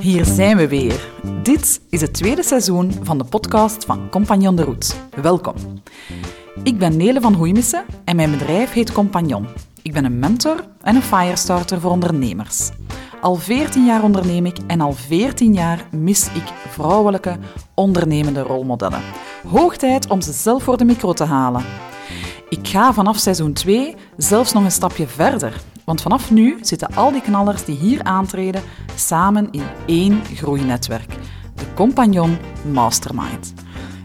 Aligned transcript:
Hier 0.00 0.24
zijn 0.24 0.56
we 0.56 0.68
weer. 0.68 1.08
Dit 1.42 1.80
is 1.90 2.00
het 2.00 2.12
tweede 2.12 2.42
seizoen 2.42 2.92
van 3.02 3.18
de 3.18 3.24
podcast 3.24 3.84
van 3.84 4.08
Compagnon 4.08 4.56
de 4.56 4.64
Route. 4.64 4.94
Welkom. 5.22 5.54
Ik 6.62 6.78
ben 6.78 6.96
Nele 6.96 7.20
van 7.20 7.34
Hoeimissen 7.34 7.84
en 8.04 8.16
mijn 8.16 8.30
bedrijf 8.30 8.72
heet 8.72 8.92
Compagnon. 8.92 9.46
Ik 9.82 9.92
ben 9.92 10.04
een 10.04 10.18
mentor 10.18 10.64
en 10.82 10.96
een 10.96 11.02
firestarter 11.02 11.80
voor 11.80 11.90
ondernemers. 11.90 12.70
Al 13.20 13.34
14 13.34 13.84
jaar 13.84 14.02
onderneem 14.02 14.46
ik 14.46 14.56
en 14.66 14.80
al 14.80 14.92
14 14.92 15.54
jaar 15.54 15.86
mis 15.90 16.26
ik 16.26 16.52
vrouwelijke 16.68 17.36
ondernemende 17.74 18.40
rolmodellen. 18.40 19.02
Hoog 19.48 19.76
tijd 19.76 20.08
om 20.08 20.20
ze 20.20 20.32
zelf 20.32 20.62
voor 20.62 20.76
de 20.76 20.84
micro 20.84 21.12
te 21.12 21.24
halen. 21.24 21.64
Ik 22.48 22.68
ga 22.68 22.92
vanaf 22.92 23.18
seizoen 23.18 23.52
2 23.52 23.94
zelfs 24.16 24.52
nog 24.52 24.64
een 24.64 24.72
stapje 24.72 25.06
verder. 25.06 25.60
Want 25.90 26.02
vanaf 26.02 26.30
nu 26.30 26.58
zitten 26.60 26.94
al 26.94 27.12
die 27.12 27.20
knallers 27.20 27.64
die 27.64 27.76
hier 27.76 28.02
aantreden 28.02 28.62
samen 28.94 29.48
in 29.50 29.62
één 29.86 30.24
groeinetwerk. 30.34 31.14
De 31.54 31.74
Compagnon 31.74 32.38
Mastermind. 32.72 33.54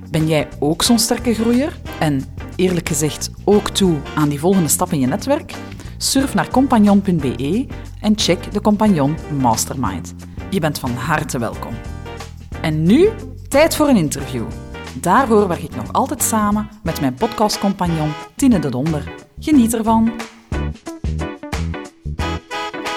Ben 0.09 0.27
jij 0.27 0.47
ook 0.59 0.83
zo'n 0.83 0.99
sterke 0.99 1.33
groeier? 1.33 1.79
En 1.99 2.23
eerlijk 2.55 2.87
gezegd 2.87 3.31
ook 3.43 3.69
toe 3.69 3.97
aan 4.15 4.29
die 4.29 4.39
volgende 4.39 4.67
stap 4.67 4.91
in 4.91 4.99
je 4.99 5.07
netwerk? 5.07 5.53
Surf 5.97 6.33
naar 6.33 6.49
compagnon.be 6.49 7.67
en 8.01 8.13
check 8.15 8.51
de 8.51 8.61
Compagnon 8.61 9.15
Mastermind. 9.41 10.13
Je 10.49 10.59
bent 10.59 10.79
van 10.79 10.91
harte 10.91 11.39
welkom. 11.39 11.73
En 12.61 12.83
nu 12.83 13.09
tijd 13.47 13.75
voor 13.75 13.87
een 13.87 13.97
interview. 13.97 14.45
Daarvoor 14.93 15.47
werk 15.47 15.63
ik 15.63 15.75
nog 15.75 15.93
altijd 15.93 16.23
samen 16.23 16.69
met 16.83 17.01
mijn 17.01 17.13
podcastcompagnon 17.13 18.11
Tine 18.35 18.59
de 18.59 18.69
Donder. 18.69 19.13
Geniet 19.39 19.73
ervan! 19.73 20.11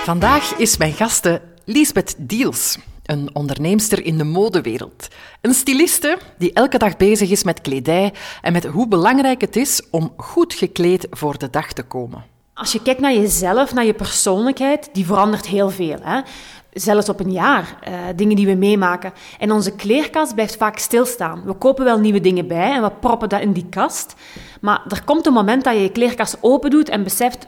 Vandaag 0.09 0.55
is 0.57 0.77
mijn 0.77 0.93
gaste 0.93 1.41
Lisbeth 1.65 2.15
Diels, 2.19 2.79
een 3.05 3.31
onderneemster 3.33 4.05
in 4.05 4.19
de 4.19 4.25
modewereld. 4.25 5.09
Een 5.41 5.55
styliste 5.55 6.19
die 6.39 6.53
elke 6.53 6.79
dag 6.79 6.97
bezig 6.97 7.31
is 7.31 7.45
met 7.45 7.61
kledij 7.61 8.13
en 8.43 8.53
met 8.53 8.65
hoe 8.65 8.89
belangrijk 8.89 9.41
het 9.41 9.57
is 9.57 9.83
om 9.91 10.13
goed 10.17 10.55
gekleed 10.55 11.07
voor 11.11 11.39
de 11.39 11.51
dag 11.51 11.73
te 11.73 11.83
komen. 11.83 12.25
Als 12.55 12.73
je 12.73 12.83
kijkt 12.83 13.01
naar 13.01 13.15
jezelf, 13.15 13.75
naar 13.75 13.85
je 13.85 13.95
persoonlijkheid, 13.95 14.89
die 14.93 15.07
verandert 15.07 15.47
heel 15.47 15.71
veel. 15.71 15.99
Hè? 16.01 16.21
Zelfs 16.73 17.09
op 17.09 17.21
een 17.21 17.33
jaar, 17.33 17.79
uh, 17.89 17.95
dingen 18.17 18.37
die 18.37 18.47
we 18.47 18.55
meemaken. 18.55 19.13
En 19.39 19.53
onze 19.53 19.75
kleerkast 19.75 20.35
blijft 20.35 20.57
vaak 20.57 20.79
stilstaan. 20.79 21.43
We 21.45 21.55
kopen 21.55 21.85
wel 21.85 21.99
nieuwe 21.99 22.21
dingen 22.21 22.47
bij 22.47 22.73
en 22.73 22.83
we 22.83 22.91
proppen 22.91 23.29
dat 23.29 23.41
in 23.41 23.53
die 23.53 23.67
kast. 23.71 24.15
Maar 24.61 24.83
er 24.89 25.05
komt 25.05 25.27
een 25.27 25.33
moment 25.33 25.65
dat 25.65 25.75
je 25.75 25.81
je 25.81 25.93
kleerkast 25.93 26.39
open 26.41 26.71
doet 26.71 26.89
en 26.89 27.03
beseft... 27.03 27.47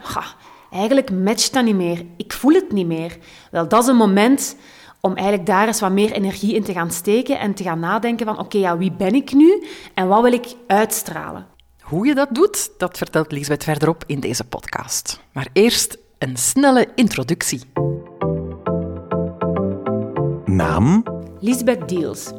eigenlijk 0.73 1.11
matcht 1.11 1.53
dat 1.53 1.65
niet 1.65 1.75
meer. 1.75 2.05
Ik 2.17 2.33
voel 2.33 2.53
het 2.53 2.73
niet 2.73 2.87
meer. 2.87 3.17
Wel, 3.51 3.69
dat 3.69 3.83
is 3.83 3.89
een 3.89 3.97
moment 3.97 4.57
om 5.01 5.15
eigenlijk 5.15 5.47
daar 5.47 5.67
eens 5.67 5.81
wat 5.81 5.93
meer 5.93 6.13
energie 6.13 6.55
in 6.55 6.63
te 6.63 6.73
gaan 6.73 6.91
steken 6.91 7.39
en 7.39 7.55
te 7.55 7.63
gaan 7.63 7.81
nadenken 7.81 8.27
van 8.27 8.39
oké, 8.39 8.59
ja, 8.59 8.79
wie 8.79 8.93
ben 8.93 9.15
ik 9.15 9.33
nu 9.33 9.65
en 9.95 10.09
wat 10.09 10.23
wil 10.23 10.33
ik 10.33 10.47
uitstralen? 10.67 11.47
Hoe 11.81 12.07
je 12.07 12.15
dat 12.15 12.29
doet, 12.35 12.71
dat 12.79 12.99
vertelt 12.99 13.33
Lisbeth 13.33 13.65
verderop 13.65 14.05
in 14.07 14.21
deze 14.21 14.45
podcast. 14.45 15.21
Maar 15.33 15.49
eerst 15.53 15.99
een 16.19 16.37
snelle 16.37 16.89
introductie. 16.95 17.61
Naam, 20.45 21.05
Lisbeth 21.41 21.89
Diels, 21.89 22.33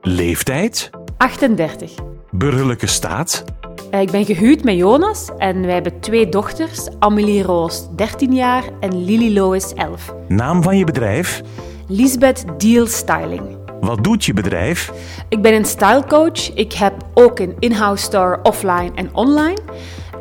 leeftijd, 0.00 0.90
38. 1.16 1.94
burgerlijke 2.30 2.86
staat, 2.86 3.44
Ik 3.90 4.10
ben 4.10 4.24
gehuwd 4.24 4.64
met 4.64 4.76
Jonas 4.76 5.30
en 5.38 5.60
wij 5.62 5.72
hebben 5.74 6.00
twee 6.00 6.28
dochters, 6.28 6.88
Amelie 6.98 7.42
Roos, 7.42 7.88
13 7.96 8.34
jaar, 8.34 8.64
en 8.80 9.04
Lily 9.04 9.34
Lois, 9.34 9.72
11. 9.74 10.14
naam 10.28 10.62
van 10.62 10.76
je 10.78 10.84
bedrijf, 10.84 11.42
Lisbeth 11.88 12.44
Diels 12.56 12.96
Styling. 12.96 13.42
wat 13.80 14.04
doet 14.04 14.24
je 14.24 14.32
bedrijf, 14.32 14.92
Ik 15.28 15.42
ben 15.42 15.54
een 15.54 15.64
stylecoach. 15.64 16.54
Ik 16.54 16.72
heb 16.72 16.94
ook 17.14 17.38
een 17.38 17.54
in-house 17.58 18.04
store 18.04 18.38
offline 18.42 18.90
en 18.94 19.14
online. 19.14 19.58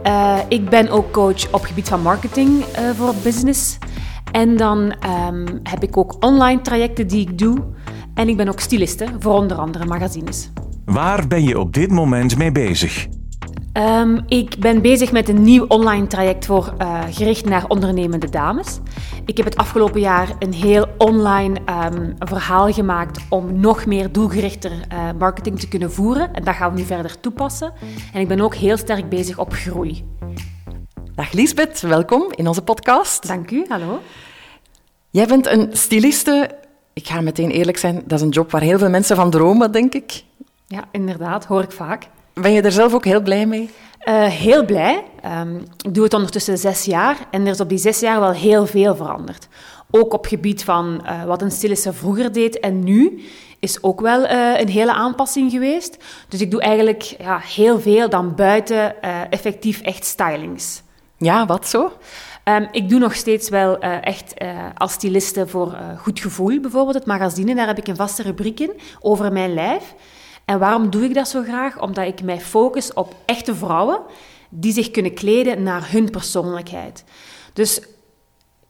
Eh, 0.03 0.38
ik 0.47 0.69
ben 0.69 0.90
ook 0.90 1.11
coach 1.11 1.51
op 1.51 1.63
gebied 1.63 1.90
van 1.90 2.01
marketing 2.01 2.63
eh, 2.63 2.84
voor 2.95 3.13
business. 3.23 3.78
En 4.31 4.57
dan 4.57 4.91
ehm, 5.00 5.45
heb 5.63 5.84
ik 5.84 5.97
ook 5.97 6.16
online 6.25 6.61
trajecten 6.61 7.07
die 7.07 7.22
ik 7.22 7.38
doe. 7.38 7.57
En 8.13 8.29
ik 8.29 8.38
ben 8.38 8.47
ook 8.47 8.59
styliste 8.59 9.06
voor 9.19 9.34
onder 9.34 9.57
andere 9.57 9.85
magazines. 9.85 10.50
waar 10.85 11.28
ben 11.28 11.44
je 11.44 11.59
op 11.59 11.73
dit 11.73 11.91
moment 11.91 12.38
mee 12.38 12.51
bezig? 12.51 13.07
Ehm, 13.74 14.20
ik 14.28 14.56
ben 14.59 14.82
bezig 14.82 15.12
met 15.12 15.30
een 15.30 15.44
nieuw 15.44 15.66
online 15.68 16.08
traject 16.08 16.46
voor, 16.46 16.74
eh, 16.78 17.02
gericht 17.09 17.46
naar 17.46 17.68
ondernemende 17.68 18.30
dames. 18.30 18.80
Ik 19.26 19.38
heb 19.38 19.46
het 19.46 19.56
afgelopen 19.56 20.00
jaar 20.00 20.36
een 20.40 20.54
heel 20.54 20.86
online 20.98 21.59
ehm, 21.66 22.12
verhaal 22.20 22.72
gemaakt 22.72 23.20
om 23.30 23.59
nog 23.59 23.86
meer 23.86 24.12
doelgerichter 24.12 24.72
eh, 24.72 25.09
marketing 25.20 25.59
te 25.59 25.68
kunnen 25.68 25.92
voeren. 25.92 26.34
En 26.34 26.44
dat 26.44 26.56
gaan 26.56 26.72
we 26.72 26.80
nu 26.80 26.86
verder 26.86 27.20
toepassen. 27.20 27.74
En 28.14 28.22
ik 28.22 28.28
ben 28.28 28.42
ook 28.42 28.56
heel 28.56 28.78
sterk 28.78 29.09
bezig 29.09 29.38
op 29.38 29.54
groei. 29.54 30.06
Dag 31.16 31.32
Lisbeth, 31.32 31.82
welkom 31.82 32.26
in 32.36 32.48
onze 32.48 32.62
podcast. 32.62 33.28
Dank 33.28 33.52
u, 33.52 33.66
hallo. 33.68 34.00
Jij 35.09 35.28
bent 35.28 35.48
een 35.48 35.70
styliste. 35.72 36.50
Ik 36.94 37.08
ga 37.08 37.22
meteen 37.22 37.50
eerlijk 37.50 37.78
zijn, 37.78 38.02
dat 38.06 38.20
is 38.20 38.26
een 38.26 38.32
job 38.32 38.52
waar 38.52 38.62
heel 38.62 38.78
veel 38.78 38.90
mensen 38.90 39.16
van 39.16 39.30
dromen, 39.30 39.72
denk 39.72 39.94
ik. 39.94 40.24
Ja, 40.68 40.84
inderdaad, 40.92 41.46
hoor 41.46 41.64
ik 41.64 41.72
vaak. 41.72 42.08
Ben 42.41 42.52
je 42.52 42.62
er 42.62 42.72
zelf 42.72 42.94
ook 42.94 43.06
heel 43.06 43.22
blij 43.22 43.46
mee? 43.46 43.69
Eh, 44.00 44.24
heel 44.24 44.66
blij. 44.66 45.03
Ehm, 45.22 45.56
ik 45.57 45.94
doe 45.94 46.03
het 46.03 46.13
ondertussen 46.13 46.57
zes 46.57 46.85
jaar 46.85 47.18
en 47.31 47.46
er 47.46 47.52
is 47.52 47.59
op 47.59 47.69
die 47.69 47.78
zes 47.78 48.00
jaar 48.00 48.19
wel 48.19 48.31
heel 48.31 48.66
veel 48.66 48.96
veranderd. 48.96 49.47
Ook 49.91 50.13
op 50.13 50.25
gebied 50.25 50.63
van 50.63 51.06
eh, 51.06 51.24
wat 51.24 51.41
een 51.41 51.52
styliste 51.52 51.94
vroeger 51.94 52.31
deed 52.31 52.59
en 52.59 52.84
nu 52.84 53.24
is 53.59 53.84
ook 53.84 54.02
wel 54.02 54.25
eh, 54.25 54.59
een 54.59 54.69
hele 54.69 54.94
aanpassing 54.94 55.52
geweest. 55.52 55.97
Dus 56.28 56.41
ik 56.41 56.52
doe 56.52 56.62
eigenlijk 56.62 57.02
ja, 57.02 57.40
heel 57.40 57.79
veel 57.79 58.09
dan 58.09 58.35
buiten 58.35 59.02
effectief 59.29 59.81
echt 59.81 60.06
stylings. 60.06 60.81
Ja, 61.18 61.46
wat 61.46 61.68
zo? 61.68 61.91
Ehm, 62.44 62.66
ik 62.72 62.90
doe 62.90 63.00
nog 63.00 63.16
steeds 63.16 63.50
wel 63.50 63.79
echt 63.79 64.34
als 64.78 64.91
styliste 64.91 65.47
voor 65.47 65.78
Goed 65.97 66.19
Gevoel, 66.19 66.59
bijvoorbeeld 66.59 66.96
het 66.96 67.06
magazine. 67.06 67.56
Daar 67.56 67.68
heb 67.68 67.78
ik 67.78 67.88
een 67.88 67.96
vaste 67.96 68.23
rubriek 68.23 68.59
in 68.59 68.72
over 69.00 69.31
mijn 69.31 69.53
lijf. 69.53 69.94
En 70.51 70.59
waarom 70.59 70.89
doe 70.89 71.03
ik 71.03 71.13
dat 71.13 71.28
zo 71.28 71.44
graag? 71.44 71.81
Omdat 71.81 72.07
ik 72.07 72.23
mij 72.23 72.39
focus 72.39 72.94
op 72.94 73.16
echte 73.25 73.56
vrouwen 73.56 74.00
die 74.50 74.73
zich 74.73 74.91
kunnen 74.91 75.13
kleden 75.13 75.63
naar 75.63 75.91
hun 75.91 76.09
persoonlijkheid. 76.09 77.03
Dus 77.53 77.81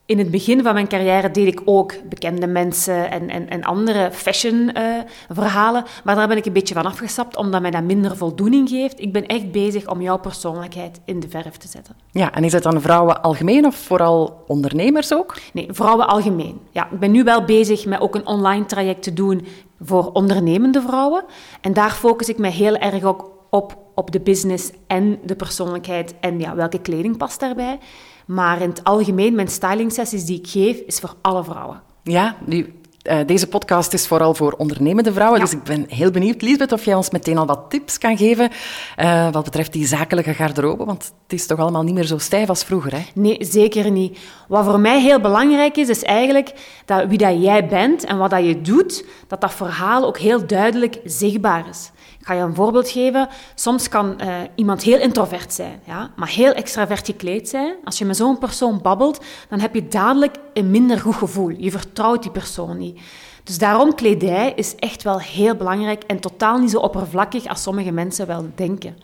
in 0.06 0.18
het 0.18 0.32
begin 0.32 0.64
van 0.64 0.74
mijn 0.74 0.88
carrière 0.88 1.32
deed 1.32 1.48
ik 1.48 1.62
ook 1.66 1.94
bekende 2.10 2.48
mensen 2.48 3.12
en, 3.12 3.30
en, 3.30 3.50
en 3.50 3.64
andere 3.64 4.10
fashion-verhalen. 4.12 5.84
maar 6.04 6.16
daar 6.16 6.28
ben 6.28 6.38
ik 6.38 6.46
een 6.46 6.54
beetje 6.54 6.74
van 6.74 6.86
afgestapt, 6.86 7.38
omdat 7.38 7.62
mij 7.62 7.72
dat 7.72 7.84
minder 7.84 8.18
voldoening 8.18 8.70
geeft. 8.70 9.00
Ik 9.00 9.14
ben 9.14 9.26
echt 9.26 9.52
bezig 9.52 9.88
om 9.88 10.02
jouw 10.02 10.18
persoonlijkheid 10.18 11.00
in 11.06 11.20
de 11.20 11.30
verf 11.30 11.58
te 11.58 11.68
zetten. 11.68 11.96
Ja, 12.12 12.34
en 12.34 12.44
is 12.44 12.54
het 12.54 12.64
dan 12.64 12.82
vrouwen 12.82 13.22
algemeen 13.22 13.66
of 13.66 13.76
vooral 13.76 14.44
ondernemers 14.48 15.14
ook? 15.14 15.38
Nee, 15.54 15.68
vrouwen 15.72 16.08
algemeen. 16.08 16.60
Ja, 16.72 16.88
ik 16.92 17.00
ben 17.00 17.12
nu 17.12 17.24
wel 17.24 17.46
bezig 17.46 17.86
met 17.86 18.00
ook 18.00 18.16
een 18.16 18.26
online 18.26 18.66
traject 18.66 19.04
te 19.04 19.14
doen 19.14 19.48
voor 19.82 20.12
ondernemende 20.12 20.82
vrouwen. 20.82 21.24
En 21.62 21.74
daar 21.74 21.92
focus 21.92 22.30
ik 22.30 22.38
me 22.38 22.48
heel 22.48 22.76
erg 22.76 23.04
ook 23.04 23.32
op, 23.50 23.78
op 23.96 24.12
de 24.12 24.20
business 24.20 24.72
en 24.88 25.20
de 25.26 25.36
persoonlijkheid 25.36 26.16
en 26.20 26.40
ja, 26.40 26.56
welke 26.56 26.80
kleding 26.80 27.18
past 27.18 27.40
daarbij. 27.40 27.80
Maar 28.26 28.62
in 28.62 28.70
het 28.70 28.84
algemeen, 28.84 29.36
mijn 29.36 29.48
styling 29.48 29.92
sessies 29.92 30.26
die 30.26 30.40
ik 30.40 30.48
geef, 30.48 30.78
is 30.78 31.00
voor 31.00 31.16
alle 31.22 31.44
vrouwen. 31.44 31.82
Ja, 32.04 32.36
nu, 32.46 32.74
eh, 33.04 33.18
deze 33.26 33.48
podcast 33.48 33.94
is 33.94 34.08
vooral 34.08 34.34
voor 34.34 34.52
ondernemende 34.58 35.14
vrouwen. 35.14 35.40
Ja. 35.40 35.46
Dus 35.46 35.54
ik 35.54 35.64
ben 35.64 35.86
heel 35.88 36.12
benieuwd, 36.12 36.42
Lisbeth, 36.42 36.72
of 36.72 36.86
jij 36.86 36.96
ons 36.96 37.10
meteen 37.10 37.38
al 37.38 37.46
wat 37.46 37.66
tips 37.70 37.98
kan 37.98 38.18
geven 38.18 38.50
eh, 38.96 39.32
wat 39.32 39.44
betreft 39.44 39.74
die 39.74 39.88
zakelijke 39.88 40.34
garderobe. 40.34 40.86
Want 40.86 41.14
het 41.24 41.34
is 41.40 41.46
toch 41.46 41.60
allemaal 41.60 41.84
niet 41.84 41.94
meer 41.94 42.06
zo 42.06 42.18
stijf 42.18 42.50
als 42.50 42.64
vroeger, 42.64 42.94
hè? 42.94 43.02
Nee, 43.14 43.38
zeker 43.40 43.92
niet. 43.92 44.20
Wat 44.48 44.66
voor 44.66 44.80
mij 44.80 45.02
heel 45.02 45.20
belangrijk 45.20 45.78
is, 45.78 45.90
is 45.90 46.04
eigenlijk 46.04 46.54
dat 46.86 47.08
wie 47.08 47.18
dat 47.18 47.42
jij 47.42 47.68
bent 47.68 48.04
en 48.04 48.18
wat 48.18 48.30
dat 48.30 48.46
je 48.46 48.62
doet, 48.62 49.06
dat 49.28 49.42
dat 49.42 49.54
verhaal 49.54 50.06
ook 50.06 50.18
heel 50.18 50.48
duidelijk 50.48 51.00
zichtbaar 51.04 51.70
is. 51.70 51.92
Ik 52.22 52.28
ga 52.28 52.34
je 52.34 52.42
een 52.42 52.56
voorbeeld 52.56 52.90
geven. 52.90 53.28
Soms 53.56 53.90
kan 53.90 54.20
eh, 54.20 54.36
iemand 54.56 54.84
heel 54.84 55.00
introvert 55.00 55.54
zijn, 55.54 55.80
ja, 55.86 56.12
maar 56.16 56.30
heel 56.30 56.52
extravert 56.52 57.06
gekleed 57.06 57.50
zijn. 57.50 57.76
Als 57.84 57.98
je 57.98 58.06
met 58.06 58.18
zo'n 58.18 58.38
persoon 58.38 58.82
babbelt, 58.82 59.24
dan 59.50 59.60
heb 59.60 59.74
je 59.74 59.88
dadelijk 59.88 60.36
een 60.54 60.72
minder 60.72 61.00
goed 61.00 61.16
gevoel. 61.16 61.50
Je 61.50 61.72
vertrouwt 61.72 62.22
die 62.22 62.32
persoon 62.32 62.78
niet. 62.78 63.00
Dus 63.44 63.58
daarom 63.58 63.96
kledij 63.96 64.54
is 64.56 64.76
echt 64.76 65.04
wel 65.04 65.20
heel 65.20 65.56
belangrijk 65.56 66.04
en 66.04 66.20
totaal 66.20 66.58
niet 66.58 66.72
zo 66.72 66.80
oppervlakkig 66.80 67.46
als 67.46 67.62
sommige 67.62 67.92
mensen 67.92 68.28
wel 68.28 68.50
denken. 68.56 68.98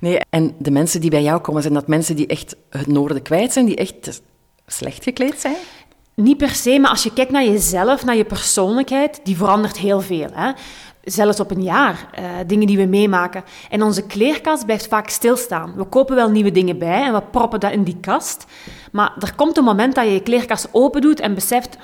Nee, 0.00 0.20
en 0.30 0.54
de 0.58 0.70
mensen 0.70 1.00
die 1.00 1.10
bij 1.10 1.22
jou 1.22 1.40
komen, 1.40 1.62
zijn 1.62 1.74
dat 1.74 1.88
mensen 1.88 2.16
die 2.16 2.26
echt 2.26 2.56
het 2.68 2.86
noorden 2.86 3.22
kwijt 3.22 3.52
zijn, 3.52 3.66
die 3.66 3.76
echt 3.76 4.22
slecht 4.66 5.02
gekleed 5.02 5.40
zijn? 5.40 5.56
Niet 6.14 6.36
per 6.36 6.54
se, 6.54 6.78
maar 6.78 6.90
als 6.90 7.02
je 7.02 7.12
kijkt 7.12 7.30
naar 7.30 7.44
jezelf, 7.44 8.04
naar 8.04 8.16
je 8.16 8.24
persoonlijkheid, 8.24 9.20
die 9.24 9.36
verandert 9.36 9.78
heel 9.78 10.00
veel. 10.00 10.28
Hè? 10.32 10.52
Zelfs 11.12 11.40
op 11.40 11.50
een 11.50 11.62
jaar, 11.62 12.10
uh, 12.18 12.24
dingen 12.46 12.66
die 12.66 12.76
we 12.76 12.84
meemaken. 12.84 13.44
En 13.70 13.82
onze 13.82 14.06
kleerkast 14.06 14.64
blijft 14.64 14.86
vaak 14.86 15.08
stilstaan. 15.08 15.74
We 15.76 15.84
kopen 15.84 16.16
wel 16.16 16.30
nieuwe 16.30 16.52
dingen 16.52 16.78
bij 16.78 17.02
en 17.02 17.12
we 17.12 17.22
proppen 17.22 17.60
dat 17.60 17.72
in 17.72 17.82
die 17.82 17.96
kast. 18.00 18.44
Maar 18.92 19.12
er 19.18 19.34
komt 19.34 19.56
een 19.56 19.64
moment 19.64 19.94
dat 19.94 20.04
je 20.04 20.12
je 20.12 20.22
kleerkast 20.22 20.68
open 20.72 21.00
doet 21.00 21.20
en 21.20 21.34
beseft, 21.34 21.78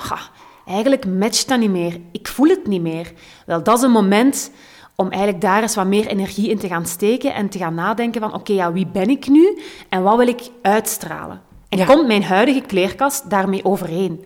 eigenlijk 0.66 1.06
matcht 1.06 1.48
dat 1.48 1.58
niet 1.58 1.70
meer. 1.70 2.00
Ik 2.12 2.28
voel 2.28 2.48
het 2.48 2.66
niet 2.66 2.82
meer. 2.82 3.12
Wel, 3.46 3.62
dat 3.62 3.76
is 3.76 3.84
een 3.84 3.90
moment 3.90 4.50
om 4.94 5.10
eigenlijk 5.10 5.40
daar 5.40 5.62
eens 5.62 5.74
wat 5.74 5.86
meer 5.86 6.06
energie 6.06 6.50
in 6.50 6.58
te 6.58 6.68
gaan 6.68 6.86
steken 6.86 7.34
en 7.34 7.48
te 7.48 7.58
gaan 7.58 7.74
nadenken 7.74 8.20
van, 8.20 8.34
oké, 8.34 8.52
ja, 8.52 8.72
wie 8.72 8.86
ben 8.86 9.08
ik 9.08 9.28
nu 9.28 9.58
en 9.88 10.02
wat 10.02 10.16
wil 10.16 10.28
ik 10.28 10.40
uitstralen? 10.62 11.40
En 11.68 11.86
komt 11.86 12.06
mijn 12.06 12.24
huidige 12.24 12.60
kleerkast 12.60 13.30
daarmee 13.30 13.64
overeen? 13.64 14.24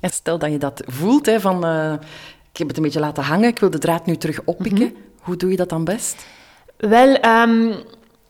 En 0.00 0.10
stel 0.10 0.38
dat 0.38 0.50
je 0.50 0.58
dat 0.58 0.82
voelt, 0.86 1.26
hè, 1.26 1.40
van 1.40 1.66
uh, 1.66 1.94
ik 2.52 2.58
heb 2.58 2.68
het 2.68 2.76
een 2.76 2.82
beetje 2.82 3.00
laten 3.00 3.22
hangen, 3.22 3.48
ik 3.48 3.58
wil 3.58 3.70
de 3.70 3.78
draad 3.78 4.06
nu 4.06 4.16
terug 4.16 4.40
oppikken. 4.44 4.86
Mhm. 4.86 4.94
Hoe 5.20 5.36
doe 5.36 5.50
je 5.50 5.56
dat 5.56 5.68
dan 5.68 5.84
best? 5.84 6.26
Wel, 6.76 7.24
um, 7.24 7.74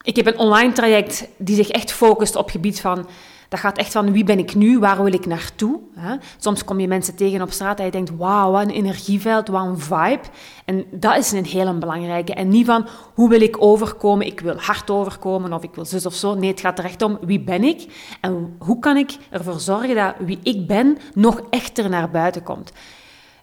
ik 0.03 0.17
heb 0.17 0.27
een 0.27 0.39
online 0.39 0.73
traject 0.73 1.29
die 1.37 1.57
zich 1.57 1.69
echt 1.69 1.93
focust 1.93 2.37
op 2.37 2.45
het 2.45 2.53
gebied 2.53 2.81
van 2.81 3.07
dat 3.53 3.61
gaat 3.61 3.79
echt 3.79 3.93
van 3.93 4.13
wie 4.13 4.25
ben 4.25 4.39
ik 4.39 4.55
nu, 4.55 4.79
waar 4.79 5.03
wil 5.05 5.13
ik 5.13 5.27
naartoe. 5.27 5.81
Hè? 5.95 6.17
Soms 6.39 6.65
kom 6.65 6.81
je 6.81 6.89
mensen 6.89 7.15
tegen 7.15 7.43
op 7.43 7.51
straat 7.51 7.79
en 7.79 7.85
je 7.85 7.91
denkt, 7.91 8.17
wauw, 8.17 8.51
wat 8.51 8.63
een 8.63 8.71
energieveld, 8.71 9.49
wat 9.49 9.67
een 9.67 9.79
vibe. 9.79 10.21
En 10.65 10.85
dat 10.91 11.17
is 11.17 11.33
een 11.33 11.45
hele 11.45 11.75
belangrijke. 11.75 12.35
En 12.35 12.49
niet 12.49 12.67
van, 12.67 12.87
hoe 13.15 13.29
wil 13.29 13.41
ik 13.41 13.63
overkomen, 13.63 14.27
ik 14.27 14.41
wil 14.41 14.57
hard 14.57 14.91
overkomen 14.91 15.53
of 15.53 15.63
ik 15.63 15.75
wil 15.75 15.85
zus 15.85 16.07
of 16.07 16.15
zo. 16.15 16.35
Nee, 16.35 16.51
het 16.51 16.61
gaat 16.61 16.79
er 16.79 16.85
echt 16.85 17.03
om, 17.03 17.19
wie 17.21 17.41
ben 17.41 17.65
ik? 17.65 17.87
En 18.21 18.57
hoe 18.59 18.79
kan 18.79 18.97
ik 18.97 19.17
ervoor 19.31 19.61
zorgen 19.61 19.95
dat 19.95 20.15
wie 20.19 20.39
ik 20.43 20.67
ben 20.67 20.99
nog 21.15 21.43
echter 21.51 21.89
naar 21.89 22.11
buiten 22.11 22.43
komt. 22.43 22.73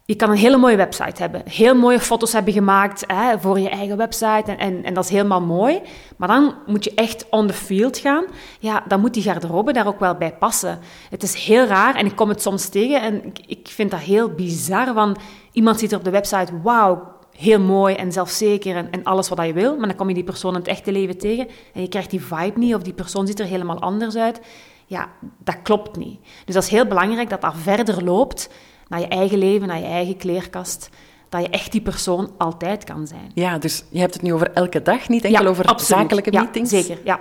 Je 0.10 0.16
kan 0.16 0.30
een 0.30 0.38
hele 0.38 0.58
mooie 0.58 0.76
website 0.76 1.22
hebben, 1.22 1.42
heel 1.46 1.76
mooie 1.76 2.00
foto's 2.00 2.34
hebben 2.34 2.54
gemaakt 2.54 3.04
hè, 3.08 3.40
voor 3.40 3.60
je 3.60 3.70
eigen 3.70 3.98
website 3.98 4.56
en, 4.58 4.84
en, 4.84 4.94
dat 4.94 5.04
is 5.04 5.10
helemaal 5.10 5.42
mooi. 5.42 5.82
Maar 6.18 6.28
dan 6.28 6.56
moet 6.66 6.84
je 6.84 6.94
echt 6.96 7.26
on 7.30 7.48
the 7.48 7.54
field 7.54 7.98
gaan. 7.98 8.26
Ja, 8.60 8.84
dan 8.88 9.00
moet 9.00 9.14
die 9.14 9.24
garderobe 9.24 9.74
daar 9.74 9.88
ook 9.88 10.00
wel 10.00 10.16
bij 10.16 10.34
passen. 10.34 10.80
Het 11.10 11.24
is 11.24 11.34
heel 11.34 11.66
raar 11.66 11.96
en 11.96 12.06
ik 12.06 12.16
kom 12.16 12.30
het 12.30 12.42
soms 12.42 12.70
tegen 12.70 13.02
en 13.02 13.26
ik, 13.26 13.40
ik 13.46 13.68
vind 13.68 13.92
dat 13.92 14.00
heel 14.00 14.30
bizar. 14.30 14.94
Van, 14.94 15.18
iemand 15.52 15.80
ziet 15.80 15.92
er 15.92 15.98
op 15.98 16.04
de 16.04 16.10
website, 16.10 16.62
wauw, 16.62 17.16
heel 17.38 17.60
mooi 17.60 17.96
en 17.96 18.12
zelfzeker 18.12 18.76
en, 18.76 18.92
en, 18.92 19.04
alles 19.04 19.30
wat 19.30 19.46
je 19.46 19.54
wil. 19.54 19.78
Maar 19.78 19.88
dan 19.88 19.98
kom 19.98 20.08
je 20.08 20.14
die 20.14 20.24
persoon 20.24 20.54
in 20.54 20.60
het 20.60 20.68
echte 20.68 20.92
leven 20.92 21.18
tegen 21.18 21.48
en 21.74 21.82
je 21.82 21.90
krijgt 21.90 22.10
die 22.10 22.26
vibe 22.26 22.60
niet 22.60 22.76
of 22.76 22.82
die 22.82 22.94
persoon 22.94 23.28
ziet 23.28 23.40
er 23.40 23.46
helemaal 23.46 23.80
anders 23.80 24.16
uit. 24.16 24.42
Ja, 24.86 25.10
dat 25.38 25.62
klopt 25.62 25.98
niet. 25.98 26.20
Dus 26.46 26.56
dat 26.56 26.64
is 26.64 26.70
heel 26.70 26.86
belangrijk 26.86 27.30
dat 27.30 27.42
dat 27.42 27.54
verder 27.56 28.04
loopt 28.04 28.50
naar 28.90 29.00
je 29.00 29.08
eigen 29.08 29.38
leven, 29.38 29.68
naar 29.68 29.80
je 29.80 29.86
eigen 29.86 30.18
kleerkast. 30.18 30.90
Dat 31.30 31.42
je 31.42 31.50
echt 31.50 31.72
die 31.72 31.82
persoon 31.82 32.32
altijd 32.38 32.84
kan 32.84 33.08
zijn. 33.08 33.32
Ja, 33.34 33.58
dus 33.58 33.84
je 33.90 34.00
hebt 34.00 34.14
het 34.14 34.24
nu 34.24 34.34
over 34.34 34.52
elke 34.54 34.82
dag, 34.82 35.10
niet 35.10 35.24
enkel 35.24 35.46
over 35.46 35.74
zakelijke 35.76 36.32
meetings? 36.32 36.72
Ja, 36.72 36.82
zeker. 36.82 36.98
Ja. 37.04 37.20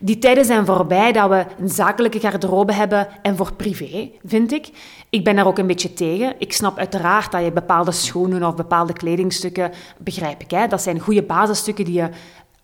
Die 0.00 0.18
tijden 0.18 0.44
zijn 0.44 0.66
voorbij 0.66 1.12
dat 1.12 1.28
we 1.28 1.46
een 1.58 1.68
zakelijke 1.68 2.20
garderobe 2.20 2.72
hebben 2.72 3.08
en 3.22 3.36
voor 3.36 3.52
privé, 3.52 4.10
vind 4.24 4.52
ik. 4.52 4.68
Ik 5.10 5.24
ben 5.24 5.36
daar 5.36 5.46
ook 5.46 5.58
een 5.58 5.66
beetje 5.66 5.92
tegen. 5.92 6.34
Ik 6.38 6.52
snap 6.52 6.78
uiteraard 6.78 7.32
dat 7.32 7.44
je 7.44 7.52
bepaalde 7.52 7.92
schoenen 7.92 8.44
of 8.44 8.54
bepaalde 8.54 8.92
kledingstukken, 8.92 9.72
begrijp 9.98 10.40
ik, 10.40 10.50
hè, 10.50 10.66
dat 10.66 10.82
zijn 10.82 11.00
goede 11.00 11.22
basisstukken 11.22 11.84
die 11.84 11.94
je 11.94 12.08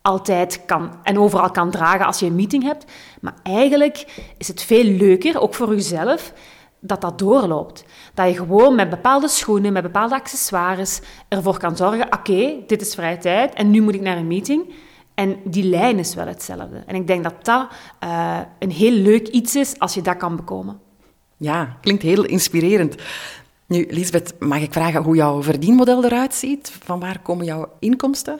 altijd 0.01 0.61
kan 0.65 0.91
en 1.03 1.19
overal 1.19 1.51
kan 1.51 1.71
dragen 1.71 2.05
als 2.05 2.19
je 2.19 2.25
een 2.25 2.35
meeting 2.35 2.63
hebt. 2.63 2.85
Maar 3.21 3.33
eigenlijk 3.43 4.05
is 4.37 4.47
het 4.47 4.63
veel 4.63 4.83
leuker, 4.83 5.41
ook 5.41 5.53
voor 5.53 5.73
jezelf, 5.73 6.33
dat 6.81 7.01
dat 7.01 7.19
doorloopt. 7.19 7.85
Dat 8.13 8.27
je 8.27 8.35
gewoon 8.35 8.75
met 8.75 8.89
bepaalde 8.89 9.27
schoenen, 9.27 9.73
met 9.73 9.83
bepaalde 9.83 10.15
accessoires 10.15 10.99
ervoor 11.27 11.57
kan 11.57 11.75
zorgen, 11.75 12.13
oké, 12.13 12.53
dit 12.67 12.81
is 12.81 12.95
vrije 12.95 13.17
tijd 13.17 13.53
en 13.53 13.71
nu 13.71 13.81
moet 13.81 13.95
ik 13.95 14.01
naar 14.01 14.17
een 14.17 14.27
meeting. 14.27 14.73
En 15.13 15.37
die 15.43 15.63
lijn 15.63 15.99
is 15.99 16.15
wel 16.15 16.27
hetzelfde. 16.27 16.83
En 16.85 16.95
ik 16.95 17.07
denk 17.07 17.23
dat 17.23 17.45
dat 17.45 17.67
uh, 18.03 18.39
een 18.59 18.71
heel 18.71 18.91
leuk 18.91 19.27
iets 19.27 19.55
is 19.55 19.79
als 19.79 19.93
je 19.93 20.01
dat 20.01 20.17
kan 20.17 20.35
bekomen. 20.35 20.79
Ja, 21.37 21.77
klinkt 21.81 22.03
heel 22.03 22.25
inspirerend. 22.25 22.95
Nu, 23.65 23.87
Lisbeth, 23.89 24.33
mag 24.39 24.61
ik 24.61 24.73
vragen 24.73 25.03
hoe 25.03 25.15
jouw 25.15 25.43
verdienmodel 25.43 26.03
eruit 26.03 26.33
ziet? 26.33 26.71
Van 26.83 26.99
waar 26.99 27.19
komen 27.19 27.45
jouw 27.45 27.69
inkomsten? 27.79 28.39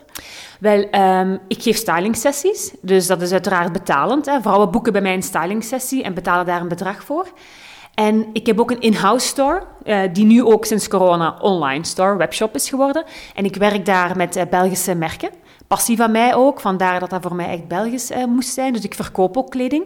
Wel, 0.60 0.96
um, 0.96 1.40
ik 1.48 1.62
geef 1.62 1.78
stylingsessies, 1.78 2.74
dus 2.82 3.08
dat 3.08 3.22
is 3.22 3.32
uiteraard 3.32 3.72
betalend. 3.72 4.26
Hè. 4.26 4.42
Vrouwen 4.42 4.72
boeken 4.72 4.92
bij 4.92 5.02
mij 5.02 5.14
een 5.14 5.24
stylingsessie 5.24 6.04
en 6.04 6.14
betalen 6.14 6.46
daar 6.46 6.62
een 6.62 6.68
bedrag 6.68 7.04
voor. 7.04 7.28
En 7.94 8.30
ik 8.34 8.46
heb 8.46 8.60
ook 8.60 8.72
een 8.72 8.82
in-house 8.82 9.28
store, 9.28 9.64
uh, 9.84 10.02
die 10.14 10.26
nu 10.26 10.44
ook 10.44 10.66
sinds 10.66 10.88
corona 10.88 11.38
online 11.42 11.86
store, 11.86 12.16
webshop 12.18 12.56
is 12.56 12.70
geworden. 12.70 13.04
En 13.36 13.46
ik 13.46 13.56
werk 13.56 13.86
daar 13.86 14.18
met 14.18 14.36
uh, 14.38 14.44
Belgische 14.50 14.96
merken. 14.96 15.30
Passie 15.68 15.98
van 15.98 16.12
mij 16.12 16.36
ook, 16.36 16.60
vandaar 16.60 17.00
dat 17.00 17.10
dat 17.10 17.22
voor 17.22 17.36
mij 17.36 17.48
echt 17.48 17.68
Belgisch 17.68 18.12
uh, 18.12 18.26
moest 18.26 18.54
zijn. 18.54 18.74
Dus 18.74 18.84
ik 18.84 18.94
verkoop 18.94 19.38
ook 19.38 19.50
kleding. 19.50 19.84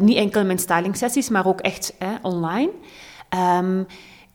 niet 0.00 0.16
enkel 0.16 0.44
mijn 0.44 0.58
styling 0.58 0.96
sessies, 0.96 1.28
maar 1.28 1.46
ook 1.46 1.60
echt 1.60 1.94
online. 2.22 2.70
Um, 3.58 3.86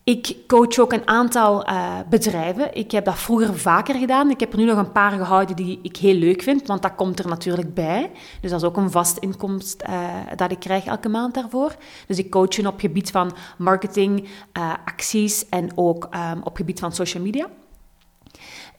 ik 0.09 0.35
coach 0.47 0.79
ook 0.79 0.93
een 0.93 1.07
aantal 1.07 1.69
uh, 1.69 1.99
bedrijven. 2.09 2.75
Ik 2.75 2.91
heb 2.91 3.05
dat 3.05 3.19
vroeger 3.19 3.57
vaker 3.57 3.95
gedaan. 3.95 4.29
Ik 4.29 4.39
heb 4.39 4.51
er 4.51 4.57
nu 4.57 4.65
nog 4.65 4.77
een 4.77 4.91
paar 4.91 5.11
gehouden 5.11 5.55
die 5.55 5.79
ik 5.81 5.97
heel 5.97 6.13
leuk 6.13 6.41
vind, 6.41 6.67
want 6.67 6.81
dat 6.81 6.95
komt 6.95 7.19
er 7.19 7.27
natuurlijk 7.27 7.73
bij. 7.73 8.11
Dus 8.41 8.51
dat 8.51 8.61
is 8.61 8.67
ook 8.67 8.77
een 8.77 8.91
vast 8.91 9.17
inkomst 9.17 9.83
uh, 9.89 10.07
dat 10.35 10.51
ik 10.51 10.59
krijg 10.59 10.85
elke 10.85 11.09
maand 11.09 11.33
daarvoor. 11.33 11.75
Dus 12.07 12.17
ik 12.17 12.29
coach 12.29 12.59
op 12.59 12.65
het 12.65 12.81
gebied 12.81 13.11
van 13.11 13.31
marketing, 13.57 14.27
uh, 14.57 14.73
acties 14.85 15.49
en 15.49 15.69
ook 15.75 16.09
um, 16.33 16.41
op 16.43 16.55
gebied 16.55 16.79
van 16.79 16.91
social 16.91 17.23
media. 17.23 17.47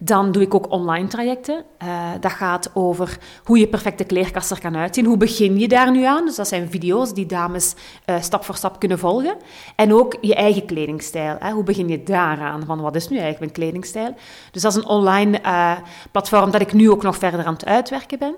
Dan 0.03 0.33
doe 0.33 0.43
ik 0.43 0.55
ook 0.55 0.71
online 0.71 1.09
trajecten. 1.09 1.65
Uh, 1.83 2.11
dat 2.21 2.33
gaat 2.33 2.71
over 2.75 3.19
hoe 3.45 3.59
je 3.59 3.69
perfecte 3.69 4.05
kleerkast 4.05 4.51
er 4.51 4.61
kan 4.61 4.77
uitzien. 4.77 5.05
Hoe 5.05 5.17
begin 5.17 5.59
je 5.59 5.69
daar 5.69 5.91
nu 5.91 6.05
aan? 6.05 6.25
Dus 6.25 6.35
dat 6.35 6.49
zijn 6.49 6.71
video's 6.71 7.15
die 7.15 7.27
dames 7.27 7.75
uh, 8.07 8.21
stap 8.21 8.45
voor 8.45 8.57
stap 8.57 8.79
kunnen 8.79 8.99
volgen. 8.99 9.37
En 9.77 9.95
ook 9.95 10.17
je 10.21 10.35
eigen 10.35 10.67
kledingstijl. 10.67 11.37
Hè? 11.39 11.51
Hoe 11.51 11.65
begin 11.65 11.89
je 11.89 12.03
daaraan? 12.03 12.65
Van 12.67 12.81
wat 12.81 12.97
is 12.97 13.09
nu 13.09 13.19
eigenlijk 13.19 13.41
mijn 13.41 13.53
kledingstijl? 13.53 14.15
Dus 14.51 14.63
dat 14.63 14.73
is 14.73 14.79
een 14.79 14.89
online 14.89 15.41
uh, 15.43 15.73
platform 16.11 16.51
dat 16.51 16.61
ik 16.61 16.73
nu 16.73 16.91
ook 16.91 17.03
nog 17.03 17.17
verder 17.17 17.45
aan 17.45 17.53
het 17.53 17.65
uitwerken 17.65 18.19
ben. 18.19 18.35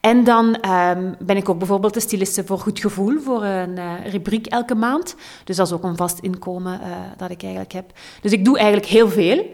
En 0.00 0.24
dan 0.24 0.46
um, 0.70 1.16
ben 1.18 1.36
ik 1.36 1.48
ook 1.48 1.58
bijvoorbeeld 1.58 1.94
de 1.94 2.00
styliste 2.00 2.44
voor 2.44 2.58
Goed 2.58 2.80
Gevoel, 2.80 3.20
voor 3.20 3.44
een 3.44 3.78
rubriek 4.06 4.46
elke 4.46 4.74
maand. 4.74 5.16
Dus 5.44 5.56
dat 5.56 5.66
is 5.66 5.72
ook 5.72 5.84
een 5.84 5.96
vast 5.96 6.18
inkomen 6.18 6.80
dat 7.16 7.30
ik 7.30 7.42
eigenlijk 7.42 7.72
heb. 7.72 7.92
Dus 8.20 8.32
ik 8.32 8.44
doe 8.44 8.56
eigenlijk 8.56 8.86
heel 8.86 9.08
veel. 9.08 9.44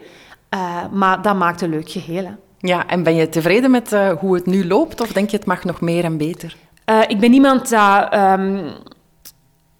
Uh, 0.55 0.77
maar 0.91 1.21
dat 1.21 1.35
maakt 1.35 1.61
een 1.61 1.69
leuk 1.69 1.89
geheel. 1.89 2.25
Hè. 2.25 2.31
Ja, 2.57 2.87
en 2.87 3.03
ben 3.03 3.15
je 3.15 3.29
tevreden 3.29 3.71
met 3.71 3.91
uh, 3.91 4.09
hoe 4.09 4.35
het 4.35 4.45
nu 4.45 4.67
loopt? 4.67 5.01
Of 5.01 5.13
denk 5.13 5.29
je 5.29 5.37
het 5.37 5.45
mag 5.45 5.63
nog 5.63 5.81
meer 5.81 6.03
en 6.03 6.17
beter? 6.17 6.55
Uh, 6.85 6.99
ik 7.07 7.19
ben 7.19 7.33
iemand 7.33 7.69
dat 7.69 8.13
um, 8.13 8.63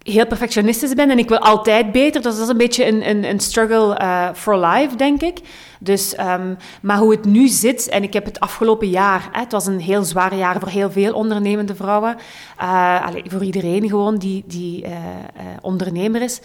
heel 0.02 0.26
perfectionistisch 0.26 0.94
ben 0.94 1.10
en 1.10 1.18
ik 1.18 1.28
wil 1.28 1.38
altijd 1.38 1.92
beter. 1.92 2.22
Dus 2.22 2.34
dat 2.34 2.42
is 2.42 2.48
een 2.48 2.56
beetje 2.56 2.86
een, 2.86 3.08
een, 3.08 3.24
een 3.24 3.40
struggle 3.40 3.98
for 4.34 4.58
life, 4.58 4.96
denk 4.96 5.22
ik. 5.22 5.38
Dus, 5.80 6.18
um, 6.18 6.56
maar 6.82 6.98
hoe 6.98 7.10
het 7.10 7.24
nu 7.24 7.48
zit, 7.48 7.88
en 7.88 8.02
ik 8.02 8.12
heb 8.12 8.24
het 8.24 8.40
afgelopen 8.40 8.88
jaar, 8.88 9.28
hè, 9.32 9.40
het 9.40 9.52
was 9.52 9.66
een 9.66 9.80
heel 9.80 10.02
zwaar 10.02 10.34
jaar 10.34 10.60
voor 10.60 10.68
heel 10.68 10.90
veel 10.90 11.14
ondernemende 11.14 11.74
vrouwen. 11.74 12.16
Allez, 13.04 13.22
voor 13.24 13.44
iedereen 13.44 13.88
gewoon 13.88 14.16
die, 14.16 14.44
die 14.46 14.84
ondernemer 15.60 16.22
is. 16.22 16.40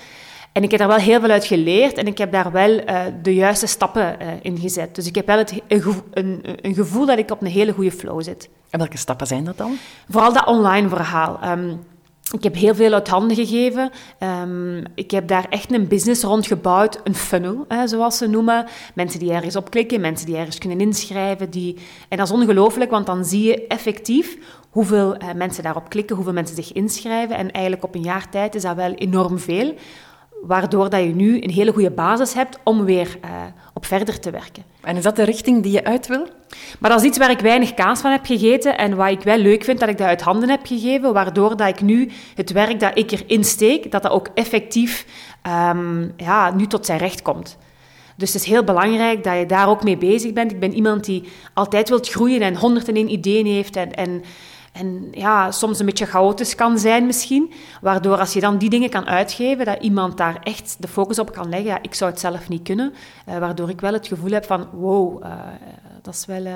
En 0.57 0.63
ik 0.63 0.71
heb 0.71 0.79
daar 0.79 0.89
wel 0.89 0.97
heel 0.97 1.19
veel 1.19 1.29
uit 1.29 1.45
geleerd 1.45 1.97
en 1.97 2.07
ik 2.07 2.17
heb 2.17 2.31
daar 2.31 2.51
wel 2.51 2.69
uh, 2.69 3.01
de 3.21 3.33
juiste 3.33 3.67
stappen 3.67 4.17
uh, 4.21 4.27
in 4.41 4.57
gezet. 4.57 4.95
Dus 4.95 5.07
ik 5.07 5.15
heb 5.15 5.25
wel 5.25 5.37
het, 5.37 5.61
een, 5.67 5.83
een, 6.13 6.41
een, 6.61 6.73
gevoel 6.73 7.05
dat 7.05 7.17
ik 7.17 7.31
op 7.31 7.41
een 7.41 7.47
hele 7.47 7.71
goede 7.73 7.91
flow 7.91 8.23
zit. 8.23 8.49
En 8.69 8.79
welke 8.79 8.97
stappen 8.97 9.27
zijn 9.27 9.43
dat 9.43 9.57
dan? 9.57 9.77
Vooral 10.09 10.33
dat 10.33 10.45
online 10.45 10.89
verhaal. 10.89 11.39
Um, 11.43 11.79
ik 12.31 12.43
heb 12.43 12.55
heel 12.55 12.75
veel 12.75 12.93
uit 12.93 13.07
handen 13.07 13.35
gegeven. 13.35 13.91
Um, 14.19 14.83
ik 14.95 15.11
heb 15.11 15.27
daar 15.27 15.45
echt 15.49 15.73
een 15.73 15.87
business 15.87 16.23
rond 16.23 16.47
gebouwd, 16.47 16.99
een 17.03 17.15
funnel, 17.15 17.65
hè, 17.67 17.87
zoals 17.87 18.17
ze 18.17 18.27
noemen. 18.27 18.65
Mensen 18.95 19.19
die 19.19 19.31
ergens 19.31 19.55
op 19.55 19.69
klikken, 19.69 20.01
mensen 20.01 20.25
die 20.25 20.37
ergens 20.37 20.57
kunnen 20.57 20.79
inschrijven. 20.79 21.49
Die... 21.49 21.77
En 22.09 22.17
dat 22.17 22.27
is 22.27 22.33
ongelooflijk, 22.33 22.91
want 22.91 23.05
dan 23.05 23.25
zie 23.25 23.43
je 23.43 23.67
effectief 23.67 24.37
hoeveel 24.69 25.15
uh, 25.15 25.33
mensen 25.33 25.63
daarop 25.63 25.89
klikken, 25.89 26.15
hoeveel 26.15 26.33
mensen 26.33 26.55
zich 26.55 26.73
inschrijven. 26.73 27.37
En 27.37 27.51
eigenlijk 27.51 27.83
op 27.83 27.95
een 27.95 28.01
jaar 28.03 28.29
tijd 28.29 28.55
is 28.55 28.61
dat 28.61 28.75
wel 28.75 28.93
enorm 28.93 29.39
veel 29.39 29.75
waardoor 30.41 30.89
dat 30.89 31.03
je 31.03 31.15
nu 31.15 31.41
een 31.41 31.49
hele 31.49 31.71
goede 31.71 31.91
basis 31.91 32.33
hebt 32.33 32.59
om 32.63 32.85
weer 32.85 33.17
uh, 33.25 33.31
op 33.73 33.85
verder 33.85 34.19
te 34.19 34.31
werken. 34.31 34.63
En 34.81 34.95
is 34.95 35.03
dat 35.03 35.15
de 35.15 35.23
richting 35.23 35.63
die 35.63 35.71
je 35.71 35.83
uit 35.83 36.07
wil? 36.07 36.27
Maar 36.79 36.89
dat 36.89 36.99
is 36.99 37.05
iets 37.05 37.17
waar 37.17 37.29
ik 37.29 37.39
weinig 37.39 37.73
kaas 37.73 38.01
van 38.01 38.11
heb 38.11 38.25
gegeten 38.25 38.77
en 38.77 38.95
wat 38.95 39.09
ik 39.09 39.21
wel 39.21 39.37
leuk 39.37 39.63
vind 39.63 39.79
dat 39.79 39.89
ik 39.89 39.97
dat 39.97 40.07
uit 40.07 40.21
handen 40.21 40.49
heb 40.49 40.65
gegeven, 40.65 41.13
waardoor 41.13 41.57
dat 41.57 41.67
ik 41.67 41.81
nu 41.81 42.11
het 42.35 42.51
werk 42.51 42.79
dat 42.79 42.97
ik 42.97 43.11
erin 43.11 43.43
steek, 43.43 43.91
dat 43.91 44.01
dat 44.01 44.11
ook 44.11 44.29
effectief 44.33 45.05
um, 45.73 46.13
ja, 46.17 46.53
nu 46.55 46.67
tot 46.67 46.85
zijn 46.85 46.99
recht 46.99 47.21
komt. 47.21 47.57
Dus 48.15 48.33
het 48.33 48.41
is 48.41 48.47
heel 48.47 48.63
belangrijk 48.63 49.23
dat 49.23 49.37
je 49.37 49.45
daar 49.45 49.69
ook 49.69 49.83
mee 49.83 49.97
bezig 49.97 50.33
bent. 50.33 50.51
Ik 50.51 50.59
ben 50.59 50.73
iemand 50.73 51.05
die 51.05 51.23
altijd 51.53 51.89
wilt 51.89 52.09
groeien 52.09 52.41
en 52.41 52.55
101 52.55 53.11
ideeën 53.11 53.45
heeft 53.45 53.75
en, 53.75 53.93
en 53.93 54.23
en 54.77 55.07
ja, 55.11 55.51
soms 55.51 55.79
een 55.79 55.85
beetje 55.85 56.05
chaotisch 56.05 56.55
kan 56.55 56.79
zijn 56.79 57.05
misschien. 57.05 57.53
Waardoor 57.81 58.17
als 58.17 58.33
je 58.33 58.39
dan 58.39 58.57
die 58.57 58.69
dingen 58.69 58.89
kan 58.89 59.07
uitgeven, 59.07 59.65
dat 59.65 59.77
iemand 59.81 60.17
daar 60.17 60.39
echt 60.43 60.75
de 60.79 60.87
focus 60.87 61.19
op 61.19 61.31
kan 61.31 61.49
leggen. 61.49 61.67
Ja, 61.67 61.79
ik 61.81 61.93
zou 61.93 62.11
het 62.11 62.19
zelf 62.19 62.49
niet 62.49 62.63
kunnen. 62.63 62.93
Uh, 63.29 63.37
waardoor 63.37 63.69
ik 63.69 63.81
wel 63.81 63.93
het 63.93 64.07
gevoel 64.07 64.31
heb 64.31 64.45
van, 64.45 64.67
wow, 64.71 65.23
uh, 65.23 65.29
dat 66.01 66.13
is 66.13 66.25
wel 66.25 66.45
uh, 66.45 66.55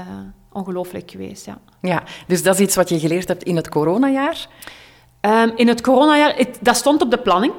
ongelooflijk 0.51 1.11
geweest. 1.11 1.45
Ja. 1.45 1.57
ja, 1.81 2.03
dus 2.27 2.43
dat 2.43 2.53
is 2.53 2.59
iets 2.59 2.75
wat 2.75 2.89
je 2.89 2.99
geleerd 2.99 3.27
hebt 3.27 3.43
in 3.43 3.55
het 3.55 3.69
coronajaar? 3.69 4.47
Um, 5.21 5.51
in 5.55 5.67
het 5.67 5.81
coronajaar, 5.81 6.35
het, 6.35 6.57
dat 6.61 6.75
stond 6.75 7.01
op 7.01 7.11
de 7.11 7.17
planning. 7.17 7.53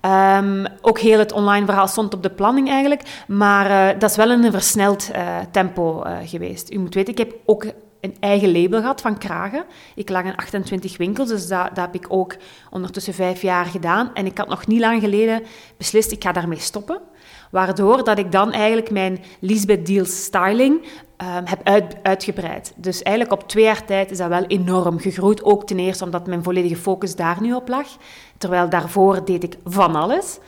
Um, 0.00 0.66
ook 0.80 0.98
heel 0.98 1.18
het 1.18 1.32
online 1.32 1.66
verhaal 1.66 1.88
stond 1.88 2.14
op 2.14 2.22
de 2.22 2.30
planning 2.30 2.68
eigenlijk. 2.68 3.24
Maar 3.26 3.94
uh, 3.94 4.00
dat 4.00 4.10
is 4.10 4.16
wel 4.16 4.30
in 4.30 4.44
een 4.44 4.52
versneld 4.52 5.10
uh, 5.14 5.36
tempo 5.50 6.04
uh, 6.06 6.16
geweest. 6.24 6.72
U 6.72 6.78
moet 6.78 6.94
weten, 6.94 7.12
ik 7.12 7.18
heb 7.18 7.34
ook 7.44 7.66
een 8.00 8.16
eigen 8.20 8.52
label 8.52 8.80
gehad 8.80 9.00
van 9.00 9.18
kragen. 9.18 9.64
Ik 9.94 10.08
lag 10.08 10.24
in 10.24 10.36
28 10.36 10.96
winkels, 10.96 11.28
dus 11.28 11.48
dat, 11.48 11.68
dat 11.68 11.84
heb 11.84 11.94
ik 11.94 12.06
ook 12.08 12.36
ondertussen 12.70 13.14
vijf 13.14 13.42
jaar 13.42 13.64
gedaan. 13.64 14.14
En 14.14 14.26
ik 14.26 14.38
had 14.38 14.48
nog 14.48 14.66
niet 14.66 14.80
lang 14.80 15.00
geleden 15.00 15.42
beslist, 15.76 16.12
ik 16.12 16.22
ga 16.22 16.32
daarmee 16.32 16.58
stoppen. 16.58 17.00
Waardoor 17.50 18.04
dat 18.04 18.18
ik 18.18 18.32
dan 18.32 18.52
eigenlijk 18.52 18.90
mijn 18.90 19.18
Lisbeth 19.38 19.86
Deals 19.86 20.24
styling 20.24 20.82
um, 20.82 21.44
heb 21.44 21.60
uit, 21.62 21.96
uitgebreid. 22.02 22.72
Dus 22.76 23.02
eigenlijk 23.02 23.40
op 23.42 23.48
twee 23.48 23.64
jaar 23.64 23.84
tijd 23.84 24.10
is 24.10 24.18
dat 24.18 24.28
wel 24.28 24.44
enorm 24.44 24.98
gegroeid. 24.98 25.44
Ook 25.44 25.66
ten 25.66 25.78
eerste 25.78 26.04
omdat 26.04 26.26
mijn 26.26 26.42
volledige 26.42 26.76
focus 26.76 27.16
daar 27.16 27.36
nu 27.40 27.52
op 27.54 27.68
lag. 27.68 27.86
Terwijl 28.38 28.68
daarvoor 28.68 29.24
deed 29.24 29.42
ik 29.42 29.56
van 29.64 29.96
alles. 29.96 30.38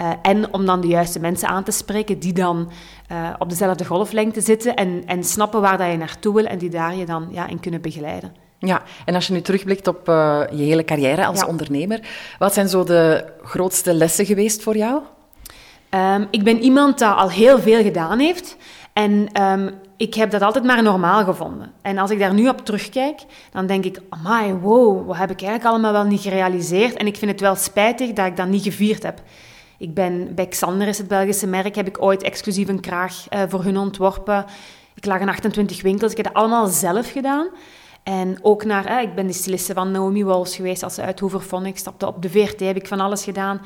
Uh, 0.00 0.10
en 0.22 0.52
om 0.52 0.66
dan 0.66 0.80
de 0.80 0.86
juiste 0.86 1.20
mensen 1.20 1.48
aan 1.48 1.64
te 1.64 1.70
spreken 1.70 2.18
die 2.18 2.32
dan 2.32 2.70
uh, 3.12 3.28
op 3.38 3.48
dezelfde 3.48 3.84
golflengte 3.84 4.40
zitten 4.40 4.76
en, 4.76 5.02
en 5.06 5.24
snappen 5.24 5.60
waar 5.60 5.78
dat 5.78 5.90
je 5.90 5.96
naartoe 5.96 6.34
wil 6.34 6.44
en 6.44 6.58
die 6.58 6.70
daar 6.70 6.96
je 6.96 7.06
dan 7.06 7.28
ja, 7.30 7.46
in 7.46 7.60
kunnen 7.60 7.80
begeleiden. 7.80 8.34
Ja, 8.58 8.82
en 9.04 9.14
als 9.14 9.26
je 9.26 9.32
nu 9.32 9.40
terugblikt 9.40 9.88
op 9.88 10.08
uh, 10.08 10.42
je 10.50 10.62
hele 10.62 10.84
carrière 10.84 11.26
als 11.26 11.40
ja. 11.40 11.46
ondernemer, 11.46 12.00
wat 12.38 12.54
zijn 12.54 12.68
zo 12.68 12.84
de 12.84 13.24
grootste 13.42 13.94
lessen 13.94 14.26
geweest 14.26 14.62
voor 14.62 14.76
jou? 14.76 15.02
Um, 15.90 16.26
ik 16.30 16.44
ben 16.44 16.62
iemand 16.62 16.98
dat 16.98 17.16
al 17.16 17.30
heel 17.30 17.58
veel 17.58 17.82
gedaan 17.82 18.18
heeft. 18.18 18.56
En 18.92 19.42
um, 19.42 19.70
ik 19.96 20.14
heb 20.14 20.30
dat 20.30 20.42
altijd 20.42 20.64
maar 20.64 20.82
normaal 20.82 21.24
gevonden. 21.24 21.72
En 21.82 21.98
als 21.98 22.10
ik 22.10 22.18
daar 22.18 22.34
nu 22.34 22.48
op 22.48 22.64
terugkijk, 22.64 23.20
dan 23.52 23.66
denk 23.66 23.84
ik, 23.84 24.00
amai, 24.08 24.52
wow, 24.52 25.06
wat 25.06 25.16
heb 25.16 25.30
ik 25.30 25.42
eigenlijk 25.42 25.70
allemaal 25.70 25.92
wel 25.92 26.04
niet 26.04 26.20
gerealiseerd? 26.20 26.96
En 26.96 27.06
ik 27.06 27.16
vind 27.16 27.30
het 27.30 27.40
wel 27.40 27.54
spijtig 27.54 28.12
dat 28.12 28.26
ik 28.26 28.36
dat 28.36 28.48
niet 28.48 28.62
gevierd 28.62 29.02
heb. 29.02 29.22
Ik 29.80 29.94
ben, 29.94 30.34
bij 30.34 30.46
Xander 30.46 30.88
is 30.88 30.98
het 30.98 31.08
Belgische 31.08 31.46
merk, 31.46 31.74
heb 31.74 31.86
ik 31.86 32.02
ooit 32.02 32.22
exclusief 32.22 32.68
een 32.68 32.80
kraag 32.80 33.26
uh, 33.30 33.42
voor 33.48 33.64
hun 33.64 33.76
ontworpen. 33.76 34.44
Ik 34.94 35.04
lag 35.04 35.20
in 35.20 35.28
28 35.28 35.82
winkels, 35.82 36.10
ik 36.10 36.16
heb 36.16 36.26
dat 36.26 36.34
allemaal 36.34 36.66
zelf 36.66 37.12
gedaan. 37.12 37.48
En 38.02 38.38
ook 38.42 38.64
naar, 38.64 38.84
eh, 38.84 39.02
ik 39.02 39.14
ben 39.14 39.26
de 39.26 39.32
styliste 39.32 39.74
van 39.74 39.90
Naomi 39.90 40.24
Walls 40.24 40.56
geweest 40.56 40.82
als 40.82 40.94
ze 40.94 41.02
uit 41.02 41.20
Hoever 41.20 41.66
Ik 41.66 41.78
stapte 41.78 42.06
op 42.06 42.22
de 42.22 42.30
VRT, 42.30 42.60
heb 42.60 42.76
ik 42.76 42.86
van 42.86 43.00
alles 43.00 43.24
gedaan. 43.24 43.60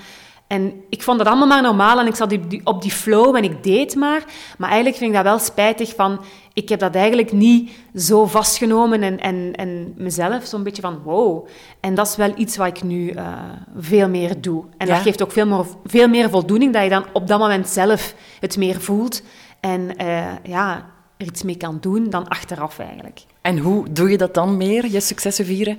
En 0.46 0.84
ik 0.88 1.02
vond 1.02 1.18
dat 1.18 1.26
allemaal 1.26 1.46
maar 1.46 1.62
normaal 1.62 2.00
en 2.00 2.06
ik 2.06 2.14
zat 2.14 2.32
op 2.32 2.50
die, 2.50 2.60
op 2.64 2.82
die 2.82 2.90
flow 2.90 3.36
en 3.36 3.44
ik 3.44 3.62
deed 3.62 3.94
maar. 3.94 4.24
Maar 4.58 4.68
eigenlijk 4.68 4.98
vind 4.98 5.10
ik 5.10 5.16
dat 5.16 5.24
wel 5.24 5.38
spijtig 5.38 5.94
van... 5.94 6.24
Ik 6.52 6.68
heb 6.68 6.80
dat 6.80 6.94
eigenlijk 6.94 7.32
niet 7.32 7.70
zo 7.96 8.26
vastgenomen 8.26 9.02
en, 9.02 9.20
en, 9.20 9.52
en 9.52 9.94
mezelf 9.96 10.44
zo'n 10.44 10.62
beetje 10.62 10.82
van 10.82 11.00
wow. 11.04 11.46
En 11.80 11.94
dat 11.94 12.06
is 12.06 12.16
wel 12.16 12.32
iets 12.36 12.56
wat 12.56 12.66
ik 12.66 12.82
nu 12.82 13.12
uh, 13.12 13.32
veel 13.78 14.08
meer 14.08 14.40
doe. 14.40 14.64
En 14.76 14.86
ja? 14.86 14.94
dat 14.94 15.02
geeft 15.02 15.22
ook 15.22 15.32
veel 15.32 15.46
meer, 15.46 15.64
veel 15.84 16.08
meer 16.08 16.30
voldoening, 16.30 16.72
dat 16.72 16.82
je 16.82 16.88
dan 16.88 17.04
op 17.12 17.26
dat 17.26 17.38
moment 17.38 17.68
zelf 17.68 18.14
het 18.40 18.56
meer 18.56 18.80
voelt. 18.80 19.22
En 19.60 19.80
uh, 20.00 20.26
ja, 20.42 20.86
er 21.16 21.26
iets 21.26 21.42
mee 21.42 21.56
kan 21.56 21.78
doen 21.80 22.10
dan 22.10 22.28
achteraf 22.28 22.78
eigenlijk. 22.78 23.20
En 23.40 23.58
hoe 23.58 23.92
doe 23.92 24.10
je 24.10 24.18
dat 24.18 24.34
dan 24.34 24.56
meer, 24.56 24.86
je 24.86 25.00
successen 25.00 25.44
vieren? 25.44 25.78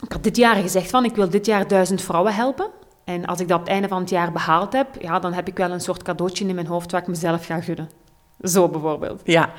Ik 0.00 0.12
had 0.12 0.24
dit 0.24 0.36
jaar 0.36 0.56
gezegd 0.56 0.90
van, 0.90 1.04
ik 1.04 1.14
wil 1.14 1.30
dit 1.30 1.46
jaar 1.46 1.68
duizend 1.68 2.02
vrouwen 2.02 2.34
helpen. 2.34 2.66
En 3.04 3.26
als 3.26 3.40
ik 3.40 3.48
dat 3.48 3.58
op 3.58 3.64
het 3.64 3.72
einde 3.72 3.88
van 3.88 4.00
het 4.00 4.10
jaar 4.10 4.32
behaald 4.32 4.72
heb, 4.72 4.86
ja, 5.00 5.18
dan 5.18 5.32
heb 5.32 5.48
ik 5.48 5.56
wel 5.56 5.70
een 5.70 5.80
soort 5.80 6.02
cadeautje 6.02 6.46
in 6.46 6.54
mijn 6.54 6.66
hoofd 6.66 6.92
wat 6.92 7.00
ik 7.00 7.06
mezelf 7.06 7.46
ga 7.46 7.60
gunnen. 7.60 7.88
Zo 8.42 8.68
bijvoorbeeld. 8.68 9.20
Ja. 9.24 9.50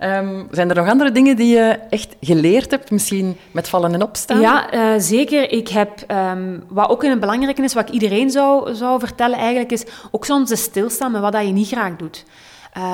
Um, 0.00 0.48
zijn 0.50 0.68
er 0.68 0.74
nog 0.74 0.88
andere 0.88 1.12
dingen 1.12 1.36
die 1.36 1.54
je 1.54 1.78
echt 1.90 2.16
geleerd 2.20 2.70
hebt, 2.70 2.90
misschien 2.90 3.36
met 3.50 3.68
vallen 3.68 3.94
en 3.94 4.02
opstaan? 4.02 4.40
Ja, 4.40 4.74
uh, 4.74 5.00
zeker. 5.00 5.52
Ik 5.52 5.68
heb, 5.68 6.04
um, 6.10 6.64
wat 6.68 6.88
ook 6.88 7.02
een 7.02 7.20
belangrijke 7.20 7.62
is, 7.62 7.74
wat 7.74 7.88
ik 7.88 7.94
iedereen 7.94 8.30
zou, 8.30 8.74
zou 8.74 9.00
vertellen 9.00 9.38
eigenlijk, 9.38 9.72
is 9.72 9.84
ook 10.10 10.24
soms 10.24 10.62
stilstaan 10.62 11.12
met 11.12 11.20
wat 11.20 11.32
dat 11.32 11.46
je 11.46 11.52
niet 11.52 11.68
graag 11.68 11.96
doet. 11.96 12.24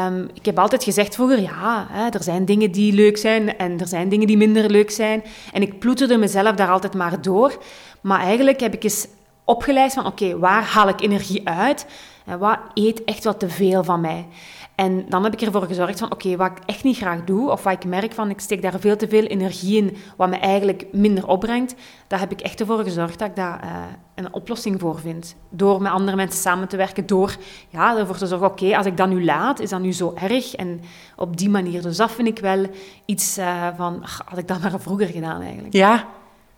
Um, 0.07 0.29
ik 0.35 0.45
heb 0.45 0.59
altijd 0.59 0.85
gezegd 0.85 1.15
vroeger, 1.15 1.41
ja, 1.41 1.87
hè, 1.91 2.09
er 2.09 2.23
zijn 2.23 2.45
dingen 2.45 2.73
die 2.73 2.93
leuk 2.93 3.17
zijn 3.17 3.57
en 3.57 3.81
er 3.81 3.89
zijn 3.89 4.09
dingen 4.09 4.27
die 4.27 4.37
minder 4.37 4.71
leuk 4.71 4.91
zijn. 4.91 5.23
En 5.53 5.63
ik 5.63 5.79
ploeterde 5.79 6.17
mezelf 6.17 6.55
daar 6.55 6.71
altijd 6.71 6.95
maar 6.95 7.23
door. 7.23 7.59
Maar 8.01 8.21
eigenlijk 8.21 8.61
heb 8.61 8.75
ik 8.75 8.85
eens 8.85 9.07
opgeleid 9.47 9.93
van, 9.93 10.07
oké, 10.07 10.25
okay, 10.25 10.37
waar 10.37 10.63
haal 10.63 10.89
ik 10.89 11.01
energie 11.01 11.49
uit? 11.49 11.87
En 12.25 12.39
wat 12.39 12.59
eet 12.75 13.05
echt 13.05 13.25
wat 13.25 13.41
te 13.41 13.49
veel 13.49 13.85
van 13.85 14.01
mij? 14.01 14.27
En 14.75 15.05
dan 15.09 15.25
heb 15.25 15.33
ik 15.33 15.41
ervoor 15.41 15.63
gezorgd 15.63 15.99
van, 15.99 16.13
oké, 16.13 16.27
okay, 16.27 16.37
wat 16.37 16.59
ik 16.59 16.65
echt 16.67 16.85
niet 16.85 16.97
graag 16.97 17.25
doe, 17.25 17.51
of 17.51 17.63
wat 17.63 17.73
ik 17.73 17.85
merk 17.85 18.13
van, 18.13 18.31
ik 18.31 18.41
steek 18.41 18.63
daar 18.63 18.81
veel 18.81 18.97
te 18.97 19.09
veel 19.09 19.25
energie 19.25 19.77
in, 19.77 19.97
wat 20.17 20.29
me 20.29 20.37
eigenlijk 20.37 20.87
minder 20.93 21.27
opbrengt, 21.27 21.75
daar 22.07 22.19
heb 22.19 22.33
ik 22.33 22.41
echt 22.41 22.61
ervoor 22.61 22.83
gezorgd 22.83 23.19
dat 23.19 23.29
ik 23.29 23.37
daar 23.37 23.65
uh, 23.65 23.71
een 24.15 24.33
oplossing 24.33 24.81
voor 24.81 24.99
vind. 24.99 25.37
Door 25.51 25.83
met 25.83 25.93
andere 25.93 26.17
mensen 26.17 26.41
samen 26.41 26.69
te 26.69 26.77
werken, 26.77 27.07
door 27.07 27.37
ja, 27.69 27.97
ervoor 27.97 28.17
te 28.17 28.27
zorgen, 28.27 28.47
oké, 28.47 28.65
okay, 28.65 28.77
als 28.77 28.87
ik 28.87 28.97
dat 28.97 29.09
nu 29.09 29.25
laat, 29.25 29.61
is 29.61 29.71
dat 29.71 29.81
nu 29.81 29.93
zo 29.93 30.15
erg? 30.15 30.55
En 30.55 30.81
op 31.17 31.37
die 31.37 31.51
manier. 31.51 31.83
Dus 31.83 31.97
dat 31.97 32.11
vind 32.11 32.29
ik 32.29 32.39
wel 32.39 32.67
iets 33.05 33.39
uh, 33.39 33.67
van, 33.77 34.03
ach, 34.03 34.23
had 34.25 34.39
ik 34.39 34.49
dat 34.49 34.61
maar 34.61 34.81
vroeger 34.81 35.07
gedaan 35.07 35.41
eigenlijk. 35.41 35.73
Ja? 35.73 36.07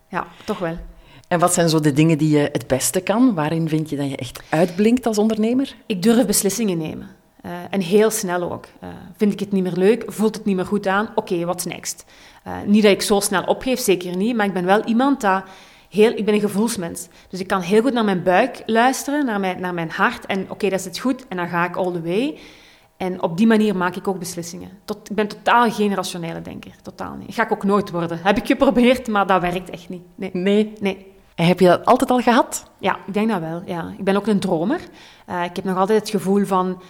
Ja, 0.09 0.27
toch 0.45 0.59
wel. 0.59 0.77
En 1.29 1.39
wat 1.39 1.55
zijn 1.55 1.69
zo 1.69 1.81
de 1.81 1.93
dingen 1.93 2.19
die 2.19 2.39
je 2.39 2.49
het 2.53 2.67
beste 2.67 3.01
kan? 3.01 3.35
Waarin 3.35 3.69
vind 3.69 3.91
je 3.91 3.97
dat 3.97 4.11
je 4.11 4.17
echt 4.17 4.43
uitblinkt 4.49 5.07
als 5.07 5.19
ondernemer? 5.19 5.75
Ik 5.87 6.03
durf 6.03 6.27
beslissingen 6.27 6.79
nemen. 6.79 7.09
Uh, 7.47 7.53
en 7.71 7.81
heel 7.81 8.11
snel 8.11 8.53
ook. 8.53 8.67
Uh, 8.83 8.89
vind 9.17 9.33
ik 9.33 9.41
het 9.41 9.53
niet 9.53 9.63
meer 9.63 9.77
leuk? 9.77 10.05
Voelt 10.07 10.37
het 10.37 10.45
niet 10.45 10.57
meer 10.57 10.67
goed 10.67 10.87
aan? 10.87 11.09
Oké, 11.15 11.19
okay, 11.19 11.45
what's 11.45 11.65
next? 11.65 12.05
Uh, 12.47 12.53
niet 12.67 12.83
dat 12.83 12.93
ik 12.93 13.03
zo 13.03 13.21
snel 13.21 13.43
opgeef, 13.43 13.79
zeker 13.81 14.17
niet. 14.17 14.37
Maar 14.37 14.47
ik 14.47 14.53
ben 14.53 14.65
wel 14.65 14.85
iemand 14.85 15.21
dat... 15.21 15.43
Heel, 15.89 16.13
ik 16.13 16.25
ben 16.25 16.35
een 16.35 16.41
gevoelsmens. 16.41 17.09
Dus 17.29 17.41
ik 17.41 17.47
kan 17.47 17.61
heel 17.61 17.83
goed 17.83 17.93
naar 17.93 18.05
mijn 18.05 18.23
buik 18.23 18.63
luisteren, 18.67 19.25
naar 19.25 19.41
mijn, 19.41 19.61
naar 19.61 19.75
mijn 19.75 19.91
hart. 19.91 20.27
En 20.27 20.43
oké, 20.43 20.53
okay, 20.53 20.71
dat 20.71 20.81
zit 20.81 20.99
goed. 20.99 21.29
En 21.29 21.37
dan 21.37 21.49
ga 21.49 21.69
ik 21.69 21.77
all 21.77 21.93
the 21.93 22.03
way. 22.03 22.39
En 22.97 23.23
op 23.23 23.37
die 23.37 23.47
manier 23.47 23.77
maak 23.77 23.97
ik 23.97 24.09
ook 24.09 24.19
beslissingen. 24.19 24.71
Tot, 24.85 25.11
ik 25.11 25.17
ben 25.17 25.29
totaal 25.29 25.71
geen 25.71 25.95
rationele 25.95 26.43
denker. 26.43 26.73
Totaal 26.83 27.15
niet. 27.15 27.27
Dat 27.27 27.35
ga 27.35 27.45
ik 27.45 27.53
ook 27.53 27.65
nooit 27.65 27.91
worden. 27.91 28.19
Heb 28.23 28.37
ik 28.37 28.47
geprobeerd, 28.47 29.09
maar 29.09 29.27
dat 29.27 29.41
werkt 29.41 29.71
echt 29.71 29.89
niet. 29.89 30.03
Nee. 30.15 30.31
Nee? 30.33 30.73
Nee. 30.81 31.17
Heb 31.47 31.61
je 31.61 31.67
dat 31.67 31.85
altijd 31.85 32.11
al 32.11 32.21
gehad? 32.21 32.71
Ja, 32.79 32.99
ik 33.07 33.15
denk 33.15 33.29
dat 33.29 33.41
wel. 33.41 33.63
Ja. 33.67 33.93
Ik 33.99 34.05
ben 34.05 34.17
ook 34.17 34.27
een 34.27 34.41
dromer. 34.41 34.81
Uh, 35.31 35.45
ik 35.45 35.57
heb 35.57 35.65
nog 35.65 35.77
altijd 35.77 36.01
het 36.01 36.11
gevoel 36.11 36.45
van... 36.45 36.83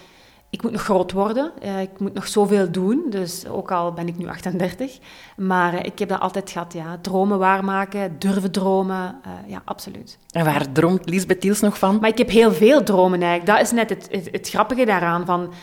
Ik 0.49 0.63
moet 0.63 0.71
nog 0.71 0.81
groot 0.81 1.11
worden. 1.11 1.51
Uh, 1.63 1.81
ik 1.81 1.99
moet 1.99 2.13
nog 2.13 2.27
zoveel 2.27 2.71
doen. 2.71 3.05
Dus 3.09 3.47
ook 3.47 3.71
al 3.71 3.93
ben 3.93 4.07
ik 4.07 4.17
nu 4.17 4.27
38. 4.27 4.97
Maar 5.37 5.73
uh, 5.73 5.79
ik 5.83 5.99
heb 5.99 6.09
dat 6.09 6.19
altijd 6.19 6.51
gehad, 6.51 6.73
ja. 6.73 6.97
Dromen 7.01 7.39
waarmaken, 7.39 8.19
durven 8.19 8.51
dromen. 8.51 9.21
ja, 9.47 9.61
absoluut. 9.65 10.17
En 10.31 10.45
waar 10.45 10.71
droomt 10.71 11.09
Lisbeth 11.09 11.41
Tiels 11.41 11.59
nog 11.59 11.77
van? 11.77 11.97
Maar 11.99 12.09
ik 12.09 12.17
heb 12.17 12.29
heel 12.29 12.51
veel 12.51 12.83
dromen 12.83 13.21
eigenlijk. 13.21 13.57
Dat 13.57 13.65
is 13.65 13.71
net 13.71 13.89
het, 13.89 14.07
het, 14.11 14.29
het 14.31 14.49
grappige 14.49 14.85
daaraan. 14.85 15.25
Van, 15.25 15.53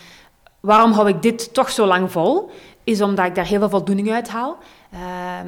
waarom 0.59 0.91
hou 0.91 1.07
ik 1.07 1.21
dit 1.21 1.53
toch 1.53 1.69
zo 1.69 1.85
lang 1.85 2.11
vol? 2.11 2.49
Is 2.83 3.01
omdat 3.01 3.25
ik 3.25 3.35
daar 3.35 3.45
heel 3.45 3.59
veel 3.59 3.69
voldoening 3.69 4.11
uit 4.11 4.29
haal. 4.29 4.57
Ehm, 4.91 5.47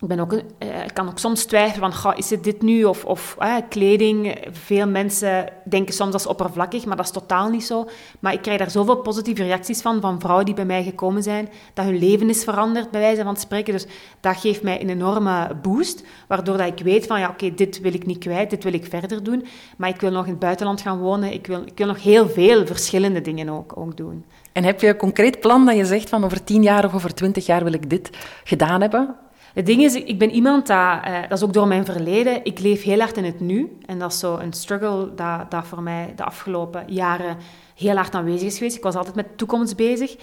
ik, 0.00 0.08
ben 0.08 0.20
ook, 0.20 0.32
ik 0.32 0.90
kan 0.92 1.08
ook 1.08 1.18
soms 1.18 1.44
twijfelen 1.44 1.92
van, 1.92 2.16
is 2.16 2.30
het 2.30 2.44
dit 2.44 2.62
nu? 2.62 2.84
Of, 2.84 3.04
of 3.04 3.36
kleding. 3.68 4.36
Veel 4.50 4.88
mensen 4.88 5.48
denken 5.64 5.94
soms 5.94 6.12
dat 6.12 6.20
is 6.20 6.26
oppervlakkig, 6.26 6.84
maar 6.84 6.96
dat 6.96 7.04
is 7.04 7.10
totaal 7.10 7.48
niet 7.50 7.64
zo. 7.64 7.88
Maar 8.20 8.32
ik 8.32 8.42
krijg 8.42 8.58
daar 8.58 8.70
zoveel 8.70 8.96
positieve 8.96 9.42
reacties 9.42 9.80
van, 9.80 10.00
van 10.00 10.20
vrouwen 10.20 10.44
die 10.44 10.54
bij 10.54 10.64
mij 10.64 10.82
gekomen 10.82 11.22
zijn, 11.22 11.48
dat 11.74 11.84
hun 11.84 11.98
leven 11.98 12.28
is 12.28 12.44
veranderd, 12.44 12.90
bij 12.90 13.00
wijze 13.00 13.22
van 13.22 13.36
spreken. 13.36 13.72
Dus 13.72 13.86
dat 14.20 14.36
geeft 14.36 14.62
mij 14.62 14.80
een 14.80 14.88
enorme 14.88 15.56
boost, 15.62 16.04
waardoor 16.28 16.56
dat 16.56 16.66
ik 16.66 16.84
weet 16.84 17.06
van, 17.06 17.20
ja, 17.20 17.28
oké, 17.28 17.54
dit 17.54 17.80
wil 17.80 17.94
ik 17.94 18.06
niet 18.06 18.18
kwijt, 18.18 18.50
dit 18.50 18.64
wil 18.64 18.72
ik 18.72 18.84
verder 18.84 19.22
doen. 19.22 19.46
Maar 19.76 19.88
ik 19.88 20.00
wil 20.00 20.10
nog 20.10 20.24
in 20.24 20.30
het 20.30 20.40
buitenland 20.40 20.80
gaan 20.80 20.98
wonen. 20.98 21.32
Ik 21.32 21.46
wil, 21.46 21.62
ik 21.64 21.78
wil 21.78 21.86
nog 21.86 22.02
heel 22.02 22.28
veel 22.28 22.66
verschillende 22.66 23.20
dingen 23.20 23.48
ook, 23.48 23.72
ook 23.76 23.96
doen. 23.96 24.24
En 24.52 24.64
heb 24.64 24.80
je 24.80 24.88
een 24.88 24.96
concreet 24.96 25.40
plan 25.40 25.66
dat 25.66 25.76
je 25.76 25.84
zegt 25.84 26.08
van 26.08 26.24
over 26.24 26.44
tien 26.44 26.62
jaar 26.62 26.84
of 26.84 26.94
over 26.94 27.14
twintig 27.14 27.46
jaar 27.46 27.64
wil 27.64 27.72
ik 27.72 27.90
dit 27.90 28.10
gedaan 28.44 28.80
hebben? 28.80 29.16
Het 29.54 29.66
ding 29.66 29.82
is, 29.82 29.94
ik 29.94 30.18
ben 30.18 30.30
iemand 30.30 30.66
dat, 30.66 30.76
uh, 30.76 31.20
dat 31.28 31.38
is 31.38 31.44
ook 31.44 31.52
door 31.52 31.66
mijn 31.66 31.84
verleden, 31.84 32.44
ik 32.44 32.58
leef 32.58 32.82
heel 32.82 32.98
hard 32.98 33.16
in 33.16 33.24
het 33.24 33.40
nu. 33.40 33.78
En 33.86 33.98
dat 33.98 34.12
is 34.12 34.18
zo 34.18 34.36
een 34.36 34.52
struggle 34.52 35.14
dat, 35.14 35.50
dat 35.50 35.66
voor 35.66 35.82
mij 35.82 36.12
de 36.16 36.24
afgelopen 36.24 36.84
jaren 36.86 37.36
heel 37.76 37.96
hard 37.96 38.14
aanwezig 38.14 38.46
is 38.46 38.58
geweest. 38.58 38.76
Ik 38.76 38.82
was 38.82 38.94
altijd 38.94 39.14
met 39.14 39.28
de 39.28 39.34
toekomst 39.34 39.76
bezig. 39.76 40.16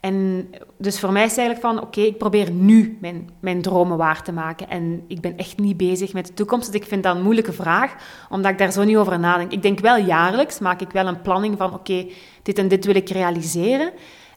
En 0.00 0.48
dus 0.78 1.00
voor 1.00 1.12
mij 1.12 1.24
is 1.24 1.30
het 1.30 1.38
eigenlijk 1.38 1.66
van, 1.66 1.86
oké, 1.86 2.00
ik 2.00 2.18
probeer 2.18 2.50
nu 2.50 2.98
mijn, 3.00 3.30
mijn 3.40 3.62
dromen 3.62 3.96
waar 3.96 4.22
te 4.22 4.32
maken. 4.32 4.68
En 4.68 5.04
ik 5.08 5.20
ben 5.20 5.36
echt 5.36 5.58
niet 5.58 5.76
bezig 5.76 6.12
met 6.12 6.26
de 6.26 6.34
toekomst. 6.34 6.72
Dus 6.72 6.80
ik 6.80 6.86
vind 6.86 7.02
dat 7.02 7.16
een 7.16 7.22
moeilijke 7.22 7.52
vraag, 7.52 7.94
omdat 8.30 8.50
ik 8.50 8.58
daar 8.58 8.72
zo 8.72 8.84
niet 8.84 8.96
over 8.96 9.18
nadenk. 9.18 9.52
Ik 9.52 9.62
denk 9.62 9.80
wel 9.80 9.96
jaarlijks, 9.96 10.58
maak 10.58 10.80
ik 10.80 10.90
wel 10.90 11.06
een 11.06 11.20
planning 11.20 11.56
van, 11.58 11.74
oké, 11.74 12.06
dit 12.42 12.58
en 12.58 12.68
dit 12.68 12.84
wil 12.84 12.94
ik 12.94 13.08
realiseren. 13.08 13.92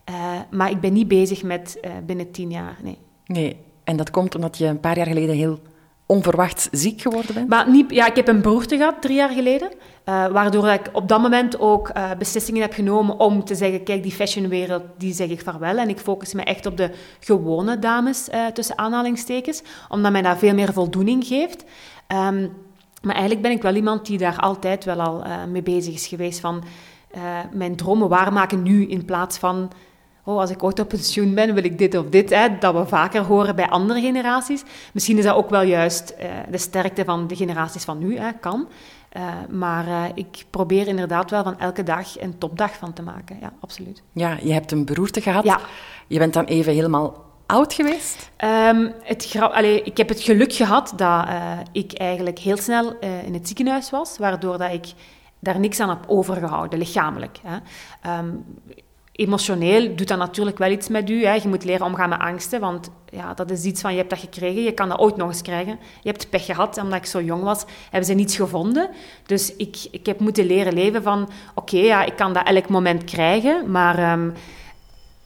Uh, 0.09 0.15
maar 0.51 0.71
ik 0.71 0.79
ben 0.79 0.93
niet 0.93 1.07
bezig 1.07 1.43
met 1.43 1.77
uh, 1.81 1.91
binnen 2.05 2.31
tien 2.31 2.51
jaar, 2.51 2.77
nee. 2.83 2.97
Nee, 3.25 3.57
en 3.87 3.97
dat 3.97 4.11
komt 4.11 4.35
omdat 4.35 4.57
je 4.57 4.65
een 4.65 4.79
paar 4.79 4.97
jaar 4.97 5.05
geleden 5.05 5.35
heel 5.35 5.59
onverwachts 6.05 6.67
ziek 6.71 7.01
geworden 7.01 7.33
bent? 7.33 7.49
Maar 7.49 7.69
niet, 7.69 7.91
ja, 7.91 8.05
ik 8.05 8.15
heb 8.15 8.27
een 8.27 8.41
beroerte 8.41 8.77
gehad 8.77 9.01
drie 9.01 9.15
jaar 9.15 9.29
geleden. 9.29 9.69
Uh, 9.71 10.27
waardoor 10.27 10.67
ik 10.67 10.89
op 10.91 11.07
dat 11.07 11.21
moment 11.21 11.59
ook 11.59 11.91
uh, 11.97 12.11
beslissingen 12.17 12.61
heb 12.61 12.73
genomen 12.73 13.19
om 13.19 13.43
te 13.43 13.55
zeggen: 13.55 13.83
kijk, 13.83 14.03
die 14.03 14.11
fashionwereld, 14.11 14.83
die 14.97 15.13
zeg 15.13 15.29
ik 15.29 15.41
vaarwel. 15.41 15.77
En 15.77 15.89
ik 15.89 15.99
focus 15.99 16.33
me 16.33 16.43
echt 16.43 16.65
op 16.65 16.77
de 16.77 16.91
gewone 17.19 17.79
dames, 17.79 18.29
uh, 18.29 18.45
tussen 18.45 18.77
aanhalingstekens, 18.77 19.61
omdat 19.89 20.11
mij 20.11 20.21
dat 20.21 20.37
veel 20.37 20.53
meer 20.53 20.73
voldoening 20.73 21.25
geeft. 21.25 21.63
Um, 22.07 22.51
maar 23.01 23.15
eigenlijk 23.15 23.41
ben 23.41 23.51
ik 23.51 23.61
wel 23.61 23.75
iemand 23.75 24.05
die 24.05 24.17
daar 24.17 24.39
altijd 24.39 24.85
wel 24.85 25.01
al 25.01 25.23
mee 25.47 25.63
bezig 25.63 25.93
is 25.93 26.07
geweest. 26.07 26.39
Van 26.39 26.63
mijn 27.51 27.75
dromen 27.75 28.09
waarmaken 28.09 28.63
nu 28.63 28.87
in 28.87 29.05
plaats 29.05 29.37
van 29.37 29.71
oh, 30.27 30.39
als 30.39 30.49
ik 30.49 30.63
ooit 30.63 30.79
op 30.79 30.87
pensioen 30.87 31.33
ben, 31.33 31.53
wil 31.53 31.63
ik 31.63 31.77
dit 31.77 31.97
of 31.97 32.05
dit. 32.05 32.29
Hè, 32.29 32.57
dat 32.59 32.73
we 32.73 32.85
vaker 32.85 33.21
horen 33.21 33.55
bij 33.55 33.69
andere 33.69 34.01
generaties. 34.01 34.63
Misschien 34.93 35.17
is 35.17 35.23
dat 35.23 35.35
ook 35.35 35.49
wel 35.49 35.61
juist 35.61 36.13
uh, 36.19 36.25
de 36.51 36.57
sterkte 36.57 37.05
van 37.05 37.27
de 37.27 37.35
generaties 37.35 37.83
van 37.83 37.97
nu, 37.97 38.17
hè, 38.17 38.31
kan. 38.39 38.67
Uh, 39.17 39.23
maar 39.49 39.87
uh, 39.87 40.03
ik 40.13 40.45
probeer 40.49 40.87
inderdaad 40.87 41.29
wel 41.29 41.43
van 41.43 41.59
elke 41.59 41.83
dag 41.83 42.21
een 42.21 42.37
topdag 42.37 42.75
van 42.75 42.93
te 42.93 43.01
maken. 43.01 43.37
Ja, 43.41 43.53
absoluut. 43.59 44.03
Ja, 44.11 44.37
je 44.41 44.53
hebt 44.53 44.71
een 44.71 44.85
beroerte 44.85 45.21
gehad. 45.21 45.43
Ja. 45.43 45.59
Je 46.07 46.19
bent 46.19 46.33
dan 46.33 46.45
even 46.45 46.73
helemaal 46.73 47.25
oud 47.45 47.73
geweest? 47.73 48.31
Um, 48.43 48.93
het 49.03 49.35
Allee, 49.39 49.81
ik 49.81 49.97
heb 49.97 50.09
het 50.09 50.21
geluk 50.21 50.53
gehad 50.53 50.93
dat 50.95 51.27
ik 51.71 51.93
eigenlijk 51.93 52.39
heel 52.39 52.57
snel 52.57 52.99
in 53.25 53.33
het 53.33 53.47
ziekenhuis 53.47 53.89
was, 53.89 54.17
waardoor 54.17 54.57
dat 54.57 54.71
ik 54.71 54.85
daar 55.39 55.59
niks 55.59 55.79
aan 55.79 55.89
heb 55.89 56.03
overgehouden, 56.07 56.79
lichamelijk. 56.79 57.39
Hè. 57.43 57.57
Um, 58.17 58.45
emotioneel 59.17 59.95
doet 59.95 60.07
dat 60.07 60.17
natuurlijk 60.17 60.57
wel 60.57 60.71
iets 60.71 60.87
met 60.87 61.09
u. 61.09 61.25
Hè. 61.25 61.33
Je 61.33 61.47
moet 61.47 61.63
leren 61.63 61.85
omgaan 61.85 62.09
met 62.09 62.19
angsten, 62.19 62.59
want 62.59 62.89
ja, 63.09 63.33
dat 63.33 63.51
is 63.51 63.63
iets 63.63 63.81
van 63.81 63.91
je 63.91 63.97
hebt 63.97 64.09
dat 64.09 64.19
gekregen, 64.19 64.63
je 64.63 64.71
kan 64.71 64.89
dat 64.89 64.99
ooit 64.99 65.15
nog 65.15 65.27
eens 65.27 65.41
krijgen. 65.41 65.79
Je 66.01 66.09
hebt 66.09 66.29
pech 66.29 66.45
gehad, 66.45 66.77
omdat 66.77 66.97
ik 66.97 67.05
zo 67.05 67.21
jong 67.21 67.43
was, 67.43 67.65
hebben 67.83 68.05
ze 68.05 68.13
niets 68.13 68.35
gevonden. 68.35 68.89
Dus 69.25 69.55
ik, 69.55 69.87
ik 69.91 70.05
heb 70.05 70.19
moeten 70.19 70.45
leren 70.45 70.73
leven 70.73 71.03
van, 71.03 71.29
oké, 71.55 71.77
ja, 71.77 72.03
ik 72.03 72.15
kan 72.15 72.33
dat 72.33 72.47
elk 72.47 72.69
moment 72.69 73.03
krijgen, 73.03 73.71
maar 73.71 74.11
um, 74.11 74.33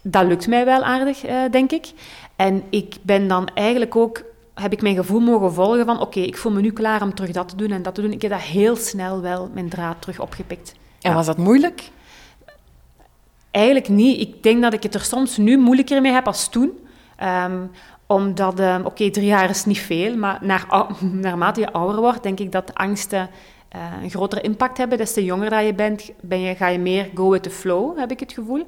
dat 0.01 0.25
lukt 0.25 0.47
mij 0.47 0.65
wel 0.65 0.83
aardig, 0.83 1.25
uh, 1.25 1.41
denk 1.51 1.71
ik. 1.71 1.91
En 2.35 2.63
ik 2.69 2.95
ben 3.01 3.27
dan 3.27 3.47
eigenlijk 3.53 3.95
ook, 3.95 4.23
heb 4.53 4.71
ik 4.71 4.81
mijn 4.81 4.95
gevoel 4.95 5.19
mogen 5.19 5.53
volgen 5.53 5.85
van, 5.85 5.99
oké, 5.99 6.19
ik 6.19 6.37
voel 6.37 6.51
me 6.51 6.61
nu 6.61 6.71
klaar 6.71 7.01
om 7.01 7.15
terug 7.15 7.31
dat 7.31 7.49
te 7.49 7.55
doen 7.55 7.71
en 7.71 7.81
dat 7.81 7.95
te 7.95 8.01
doen. 8.01 8.11
Ik 8.11 8.21
heb 8.21 8.31
dat 8.31 8.39
heel 8.39 8.75
snel 8.75 9.21
wel, 9.21 9.49
mijn 9.53 9.69
draad 9.69 10.01
terug 10.01 10.19
opgepikt. 10.19 10.73
En 11.01 11.09
ja. 11.09 11.15
was 11.15 11.25
dat 11.25 11.37
moeilijk? 11.37 11.89
Eigenlijk 13.51 13.89
niet. 13.89 14.19
Ik 14.19 14.43
denk 14.43 14.61
dat 14.61 14.73
ik 14.73 14.83
het 14.83 14.93
er 14.93 15.01
soms 15.01 15.37
nu 15.37 15.57
moeilijker 15.57 16.01
mee 16.01 16.11
heb 16.11 16.27
als 16.27 16.49
toen. 16.49 16.79
Um, 17.23 17.71
omdat, 18.05 18.59
um, 18.59 18.85
oké, 18.85 19.09
drie 19.09 19.25
jaar 19.25 19.49
is 19.49 19.65
niet 19.65 19.79
veel, 19.79 20.15
maar 20.17 20.37
naar, 20.41 20.65
naarmate 20.99 21.59
je 21.59 21.71
ouder 21.71 22.01
wordt, 22.01 22.23
denk 22.23 22.39
ik 22.39 22.51
dat 22.51 22.73
angsten 22.73 23.29
uh, 23.75 24.03
een 24.03 24.09
grotere 24.09 24.41
impact 24.41 24.77
hebben. 24.77 24.97
Des 24.97 25.13
te 25.13 25.23
jonger 25.23 25.49
dat 25.49 25.65
je 25.65 25.73
bent, 25.73 26.11
ben 26.21 26.39
je, 26.39 26.55
ga 26.55 26.67
je 26.67 26.79
meer 26.79 27.09
go 27.15 27.29
with 27.29 27.43
the 27.43 27.49
flow, 27.49 27.97
heb 27.97 28.11
ik 28.11 28.19
het 28.19 28.33
gevoel. 28.33 28.65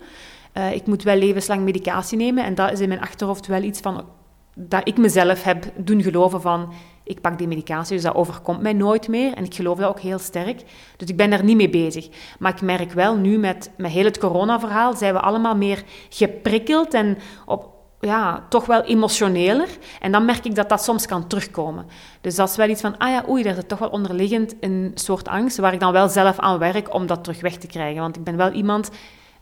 Uh, 0.57 0.73
ik 0.73 0.87
moet 0.87 1.03
wel 1.03 1.15
levenslang 1.15 1.61
medicatie 1.61 2.17
nemen 2.17 2.43
en 2.43 2.55
dat 2.55 2.71
is 2.71 2.79
in 2.79 2.87
mijn 2.87 3.01
achterhoofd 3.01 3.47
wel 3.47 3.61
iets 3.61 3.79
van 3.79 4.05
dat 4.53 4.87
ik 4.87 4.97
mezelf 4.97 5.43
heb 5.43 5.65
doen 5.75 6.01
geloven 6.01 6.41
van 6.41 6.73
ik 7.03 7.21
pak 7.21 7.37
die 7.37 7.47
medicatie, 7.47 7.95
dus 7.95 8.05
dat 8.05 8.15
overkomt 8.15 8.61
mij 8.61 8.73
nooit 8.73 9.07
meer. 9.07 9.33
En 9.33 9.43
ik 9.43 9.55
geloof 9.55 9.77
dat 9.77 9.89
ook 9.89 9.99
heel 9.99 10.19
sterk. 10.19 10.61
Dus 10.97 11.09
ik 11.09 11.17
ben 11.17 11.29
daar 11.29 11.43
niet 11.43 11.55
mee 11.55 11.69
bezig. 11.69 12.09
Maar 12.39 12.53
ik 12.53 12.61
merk 12.61 12.91
wel 12.91 13.15
nu 13.15 13.37
met, 13.37 13.71
met 13.77 13.91
heel 13.91 14.05
het 14.05 14.17
coronaverhaal, 14.17 14.93
zijn 14.93 15.13
we 15.13 15.19
allemaal 15.19 15.55
meer 15.55 15.83
geprikkeld 16.09 16.93
en 16.93 17.17
op, 17.45 17.69
ja, 17.99 18.45
toch 18.49 18.65
wel 18.65 18.81
emotioneler. 18.81 19.67
En 19.99 20.11
dan 20.11 20.25
merk 20.25 20.45
ik 20.45 20.55
dat 20.55 20.69
dat 20.69 20.83
soms 20.83 21.05
kan 21.05 21.27
terugkomen. 21.27 21.85
Dus 22.21 22.35
dat 22.35 22.49
is 22.49 22.55
wel 22.55 22.69
iets 22.69 22.81
van, 22.81 22.97
ah 22.97 23.09
ja, 23.09 23.23
oei, 23.29 23.43
er 23.43 23.57
is 23.57 23.63
toch 23.67 23.79
wel 23.79 23.89
onderliggend 23.89 24.55
een 24.59 24.91
soort 24.93 25.27
angst, 25.27 25.57
waar 25.57 25.73
ik 25.73 25.79
dan 25.79 25.91
wel 25.91 26.09
zelf 26.09 26.39
aan 26.39 26.59
werk 26.59 26.93
om 26.93 27.07
dat 27.07 27.23
terug 27.23 27.41
weg 27.41 27.57
te 27.57 27.67
krijgen. 27.67 28.01
Want 28.01 28.15
ik 28.15 28.23
ben 28.23 28.37
wel 28.37 28.51
iemand 28.51 28.89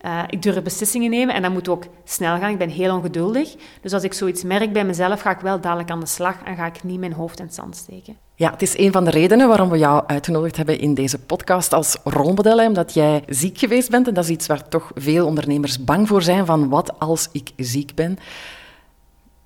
uh, 0.06 0.24
ik 0.28 0.42
durf 0.42 0.62
beslissingen 0.62 1.10
nemen 1.10 1.36
en 1.36 1.42
dat 1.42 1.52
moet 1.52 1.70
ook 1.70 1.84
snel 2.04 2.38
gaan. 2.38 2.52
Ik 2.52 2.58
ben 2.58 2.70
heel 2.70 2.96
ongeduldig. 2.96 3.56
Dus 3.82 3.94
als 3.94 4.04
ik 4.04 4.14
zoiets 4.14 4.44
merk 4.44 4.74
bij 4.74 4.86
mezelf, 4.86 5.22
ga 5.22 5.32
ik 5.32 5.40
wel 5.40 5.60
dadelijk 5.60 5.90
aan 5.90 6.00
de 6.00 6.06
slag 6.06 6.36
en 6.44 6.56
ga 6.56 6.66
ik 6.66 6.84
niet 6.84 7.00
mijn 7.00 7.14
hoofd 7.14 7.40
in 7.40 7.46
het 7.46 7.54
zand 7.54 7.76
steken. 7.76 8.18
Ja, 8.36 8.52
het 8.52 8.62
is 8.62 8.78
een 8.78 8.92
van 8.92 9.04
de 9.04 9.12
redenen 9.12 9.48
waarom 9.48 9.70
we 9.70 9.78
jou 9.78 10.04
uitgenodigd 10.08 10.58
hebben 10.58 10.80
in 10.80 10.94
deze 10.94 11.20
podcast 11.20 11.74
als 11.74 11.98
rolmodel. 12.04 12.66
Omdat 12.68 12.94
jij 12.94 13.24
ziek 13.28 13.58
geweest 13.58 13.90
bent 13.90 14.08
en 14.08 14.14
dat 14.14 14.24
is 14.24 14.30
iets 14.30 14.48
waar 14.48 14.68
toch 14.68 14.92
veel 14.96 15.26
ondernemers 15.26 15.84
bang 15.84 16.08
voor 16.08 16.22
zijn. 16.22 16.46
Van 16.46 16.70
wat 16.70 17.00
als 17.00 17.30
ik 17.32 17.52
ziek 17.56 17.96
ben? 17.96 18.20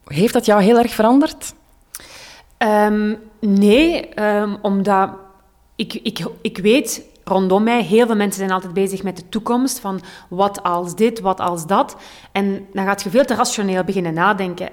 Heeft 0.05 0.33
dat 0.33 0.45
jou 0.45 0.61
heel 0.61 0.77
erg 0.77 0.93
veranderd? 0.93 1.53
Um, 2.57 3.19
nee, 3.39 4.19
um, 4.21 4.57
omdat 4.61 5.09
ik, 5.75 5.93
ik, 5.93 6.25
ik 6.41 6.57
weet 6.57 7.03
rondom 7.25 7.63
mij. 7.63 7.83
Heel 7.83 8.05
veel 8.05 8.15
mensen 8.15 8.39
zijn 8.39 8.51
altijd 8.51 8.73
bezig 8.73 9.03
met 9.03 9.17
de 9.17 9.29
toekomst, 9.29 9.79
van 9.79 10.01
wat 10.29 10.63
als 10.63 10.95
dit, 10.95 11.19
wat 11.19 11.39
als 11.39 11.67
dat. 11.67 11.95
En 12.31 12.65
dan 12.73 12.85
gaat 12.85 13.03
je 13.03 13.09
veel 13.09 13.25
te 13.25 13.35
rationeel 13.35 13.83
beginnen 13.83 14.13
nadenken. 14.13 14.69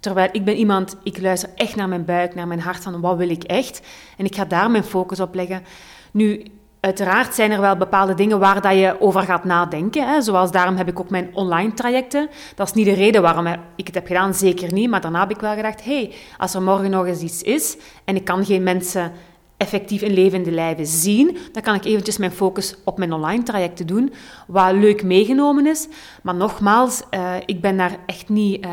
Terwijl 0.00 0.28
ik 0.32 0.44
ben 0.44 0.56
iemand, 0.56 0.96
ik 1.02 1.20
luister 1.20 1.50
echt 1.54 1.76
naar 1.76 1.88
mijn 1.88 2.04
buik, 2.04 2.34
naar 2.34 2.46
mijn 2.46 2.60
hart, 2.60 2.82
van 2.82 3.00
wat 3.00 3.16
wil 3.16 3.30
ik 3.30 3.42
echt? 3.42 3.80
En 4.16 4.24
ik 4.24 4.34
ga 4.34 4.44
daar 4.44 4.70
mijn 4.70 4.84
focus 4.84 5.20
op 5.20 5.34
leggen. 5.34 5.62
Nu, 6.10 6.42
uiteraard 6.80 7.34
zijn 7.34 7.50
er 7.50 7.60
wel 7.60 7.76
bepaalde 7.76 8.14
dingen 8.14 8.38
waar 8.38 8.60
dat 8.60 8.72
je 8.72 8.96
over 9.00 9.22
gaat 9.22 9.44
nadenken. 9.44 10.08
Hè. 10.08 10.20
Zoals 10.20 10.50
daarom 10.50 10.76
heb 10.76 10.88
ik 10.88 11.00
ook 11.00 11.10
mijn 11.10 11.30
online 11.32 11.74
trajecten. 11.74 12.28
Dat 12.54 12.66
is 12.66 12.72
niet 12.72 12.86
de 12.86 12.92
reden 12.92 13.22
waarom 13.22 13.46
ik 13.76 13.86
het 13.86 13.94
heb 13.94 14.06
gedaan, 14.06 14.34
zeker 14.34 14.72
niet. 14.72 14.90
Maar 14.90 15.00
daarna 15.00 15.20
heb 15.20 15.30
ik 15.30 15.40
wel 15.40 15.54
gedacht, 15.54 15.84
hey, 15.84 16.14
als 16.36 16.54
er 16.54 16.62
morgen 16.62 16.90
nog 16.90 17.06
eens 17.06 17.20
iets 17.20 17.42
is 17.42 17.76
en 18.04 18.16
ik 18.16 18.24
kan 18.24 18.44
geen 18.44 18.62
mensen 18.62 19.12
effectief 19.58 20.02
in 20.02 20.12
levende 20.12 20.50
lijven 20.50 20.86
zien, 20.86 21.36
dan 21.52 21.62
kan 21.62 21.74
ik 21.74 21.84
eventjes 21.84 22.16
mijn 22.16 22.32
focus 22.32 22.74
op 22.84 22.98
mijn 22.98 23.12
online 23.12 23.42
trajecten 23.42 23.86
doen, 23.86 24.12
wat 24.46 24.72
leuk 24.72 25.02
meegenomen 25.02 25.66
is. 25.66 25.88
Maar 26.22 26.34
nogmaals, 26.34 27.02
uh, 27.10 27.34
ik 27.44 27.60
ben 27.60 27.76
daar 27.76 27.98
echt 28.06 28.28
niet, 28.28 28.64
uh, 28.64 28.70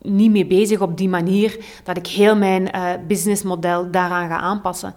niet 0.00 0.30
mee 0.30 0.46
bezig 0.46 0.80
op 0.80 0.96
die 0.96 1.08
manier 1.08 1.64
dat 1.84 1.96
ik 1.96 2.06
heel 2.06 2.36
mijn 2.36 2.68
uh, 2.74 2.90
businessmodel 3.06 3.90
daaraan 3.90 4.28
ga 4.28 4.38
aanpassen. 4.38 4.94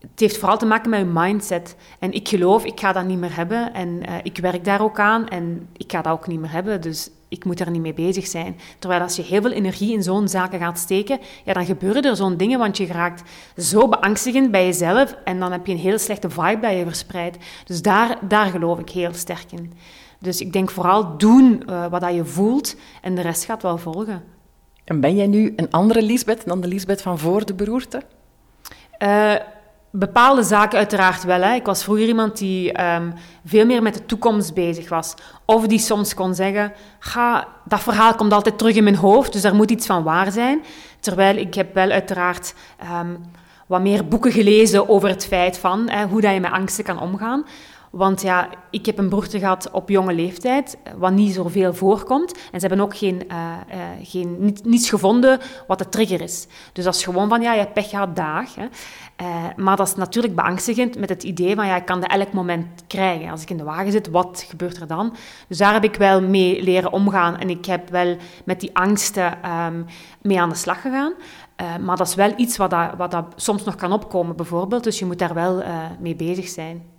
Het 0.00 0.20
heeft 0.20 0.38
vooral 0.38 0.58
te 0.58 0.66
maken 0.66 0.90
met 0.90 1.00
je 1.00 1.06
mindset. 1.06 1.76
En 1.98 2.12
ik 2.12 2.28
geloof, 2.28 2.64
ik 2.64 2.80
ga 2.80 2.92
dat 2.92 3.06
niet 3.06 3.18
meer 3.18 3.36
hebben. 3.36 3.74
En 3.74 4.02
ik 4.22 4.38
werk 4.38 4.64
daar 4.64 4.82
ook 4.82 4.98
aan 4.98 5.28
en 5.28 5.68
ik 5.76 5.92
ga 5.92 6.02
dat 6.02 6.12
ook 6.12 6.26
niet 6.26 6.40
meer 6.40 6.52
hebben. 6.52 6.80
Dus 6.80 7.10
ik 7.28 7.44
moet 7.44 7.60
er 7.60 7.70
niet 7.70 7.80
mee 7.80 7.94
bezig 7.94 8.26
zijn. 8.26 8.56
Terwijl 8.78 9.02
als 9.02 9.16
je 9.16 9.22
heel 9.22 9.42
veel 9.42 9.50
energie 9.50 9.92
in 9.92 10.02
zo'n 10.02 10.28
zaken 10.28 10.58
gaat 10.58 10.78
steken, 10.78 11.18
ja, 11.44 11.52
dan 11.52 11.66
gebeuren 11.66 12.02
er 12.02 12.16
zo'n 12.16 12.36
dingen, 12.36 12.58
want 12.58 12.76
je 12.76 12.86
raakt 12.86 13.22
zo 13.56 13.88
beangstigend 13.88 14.50
bij 14.50 14.64
jezelf 14.64 15.16
en 15.24 15.38
dan 15.40 15.52
heb 15.52 15.66
je 15.66 15.72
een 15.72 15.78
heel 15.78 15.98
slechte 15.98 16.30
vibe 16.30 16.60
dat 16.60 16.72
je 16.72 16.84
verspreidt. 16.84 17.36
Dus 17.64 17.82
daar, 17.82 18.18
daar 18.28 18.46
geloof 18.46 18.78
ik 18.78 18.90
heel 18.90 19.14
sterk 19.14 19.52
in. 19.52 19.72
Dus 20.18 20.40
ik 20.40 20.52
denk 20.52 20.70
vooral 20.70 21.18
doen 21.18 21.62
uh, 21.68 21.86
wat 21.86 22.00
dat 22.00 22.14
je 22.14 22.24
voelt 22.24 22.76
en 23.02 23.14
de 23.14 23.20
rest 23.20 23.44
gaat 23.44 23.62
wel 23.62 23.78
volgen. 23.78 24.22
En 24.84 25.00
ben 25.00 25.16
jij 25.16 25.26
nu 25.26 25.52
een 25.56 25.70
andere 25.70 26.02
Lisbeth 26.02 26.46
dan 26.46 26.60
de 26.60 26.68
Lisbeth 26.68 27.02
van 27.02 27.18
voor 27.18 27.46
de 27.46 27.54
beroerte? 27.54 28.02
Uh, 29.02 29.34
Bepaalde 29.98 30.42
zaken 30.42 30.78
uiteraard 30.78 31.24
wel. 31.24 31.40
Hè. 31.40 31.54
Ik 31.54 31.66
was 31.66 31.84
vroeger 31.84 32.06
iemand 32.06 32.38
die 32.38 32.82
um, 32.84 33.14
veel 33.44 33.66
meer 33.66 33.82
met 33.82 33.94
de 33.94 34.06
toekomst 34.06 34.54
bezig 34.54 34.88
was. 34.88 35.14
Of 35.44 35.66
die 35.66 35.78
soms 35.78 36.14
kon 36.14 36.34
zeggen, 36.34 36.72
ga, 36.98 37.48
dat 37.64 37.80
verhaal 37.80 38.14
komt 38.14 38.32
altijd 38.32 38.58
terug 38.58 38.74
in 38.74 38.84
mijn 38.84 38.96
hoofd, 38.96 39.32
dus 39.32 39.42
daar 39.42 39.54
moet 39.54 39.70
iets 39.70 39.86
van 39.86 40.02
waar 40.02 40.32
zijn. 40.32 40.64
Terwijl 41.00 41.36
ik 41.36 41.54
heb 41.54 41.74
wel 41.74 41.90
uiteraard 41.90 42.54
um, 43.00 43.24
wat 43.66 43.80
meer 43.80 44.08
boeken 44.08 44.32
gelezen 44.32 44.88
over 44.88 45.08
het 45.08 45.26
feit 45.26 45.58
van 45.58 45.88
hè, 45.88 46.06
hoe 46.06 46.20
dat 46.20 46.32
je 46.32 46.40
met 46.40 46.52
angsten 46.52 46.84
kan 46.84 47.00
omgaan. 47.00 47.44
Want 47.90 48.22
ja, 48.22 48.48
ik 48.70 48.86
heb 48.86 48.98
een 48.98 49.08
beroerte 49.08 49.38
gehad 49.38 49.70
op 49.70 49.88
jonge 49.88 50.14
leeftijd, 50.14 50.78
wat 50.96 51.12
niet 51.12 51.34
zoveel 51.34 51.74
voorkomt. 51.74 52.32
En 52.52 52.60
ze 52.60 52.66
hebben 52.66 52.84
ook 52.84 52.96
geen, 52.96 53.22
uh, 53.30 53.36
uh, 53.70 53.80
geen, 54.02 54.36
niet, 54.38 54.64
niets 54.64 54.88
gevonden 54.88 55.40
wat 55.66 55.78
de 55.78 55.88
trigger 55.88 56.20
is. 56.20 56.46
Dus 56.72 56.84
dat 56.84 56.94
is 56.94 57.04
gewoon 57.04 57.28
van, 57.28 57.40
ja, 57.40 57.52
je 57.52 57.58
hebt 57.58 57.72
pech 57.72 57.88
gehad, 57.88 58.16
dag. 58.16 58.54
Hè. 58.54 58.66
Uh, 59.22 59.44
maar 59.56 59.76
dat 59.76 59.86
is 59.86 59.94
natuurlijk 59.94 60.34
beangstigend 60.34 60.98
met 60.98 61.08
het 61.08 61.22
idee 61.22 61.54
van, 61.54 61.66
ja, 61.66 61.76
ik 61.76 61.84
kan 61.84 62.00
dat 62.00 62.10
elk 62.10 62.32
moment 62.32 62.66
krijgen. 62.86 63.30
Als 63.30 63.42
ik 63.42 63.50
in 63.50 63.56
de 63.56 63.64
wagen 63.64 63.92
zit, 63.92 64.10
wat 64.10 64.44
gebeurt 64.48 64.80
er 64.80 64.86
dan? 64.86 65.14
Dus 65.48 65.58
daar 65.58 65.72
heb 65.72 65.84
ik 65.84 65.94
wel 65.94 66.22
mee 66.22 66.62
leren 66.62 66.92
omgaan. 66.92 67.38
En 67.38 67.50
ik 67.50 67.66
heb 67.66 67.90
wel 67.90 68.16
met 68.44 68.60
die 68.60 68.70
angsten 68.72 69.50
um, 69.50 69.84
mee 70.22 70.40
aan 70.40 70.48
de 70.48 70.54
slag 70.54 70.80
gegaan. 70.80 71.12
maar 71.80 71.96
dat 71.96 72.08
is 72.08 72.14
wel 72.14 72.32
iets 72.36 72.56
wat, 72.56 72.70
dat, 72.70 72.90
wat 72.96 73.10
dat 73.10 73.24
soms 73.36 73.64
nog 73.64 73.74
kan 73.74 73.92
opkomen, 73.92 74.36
bijvoorbeeld. 74.36 74.84
Dus 74.84 74.98
je 74.98 75.06
moet 75.06 75.18
daar 75.18 75.34
wel 75.34 75.62
mee 75.98 76.16
bezig 76.16 76.48
zijn. 76.48 76.95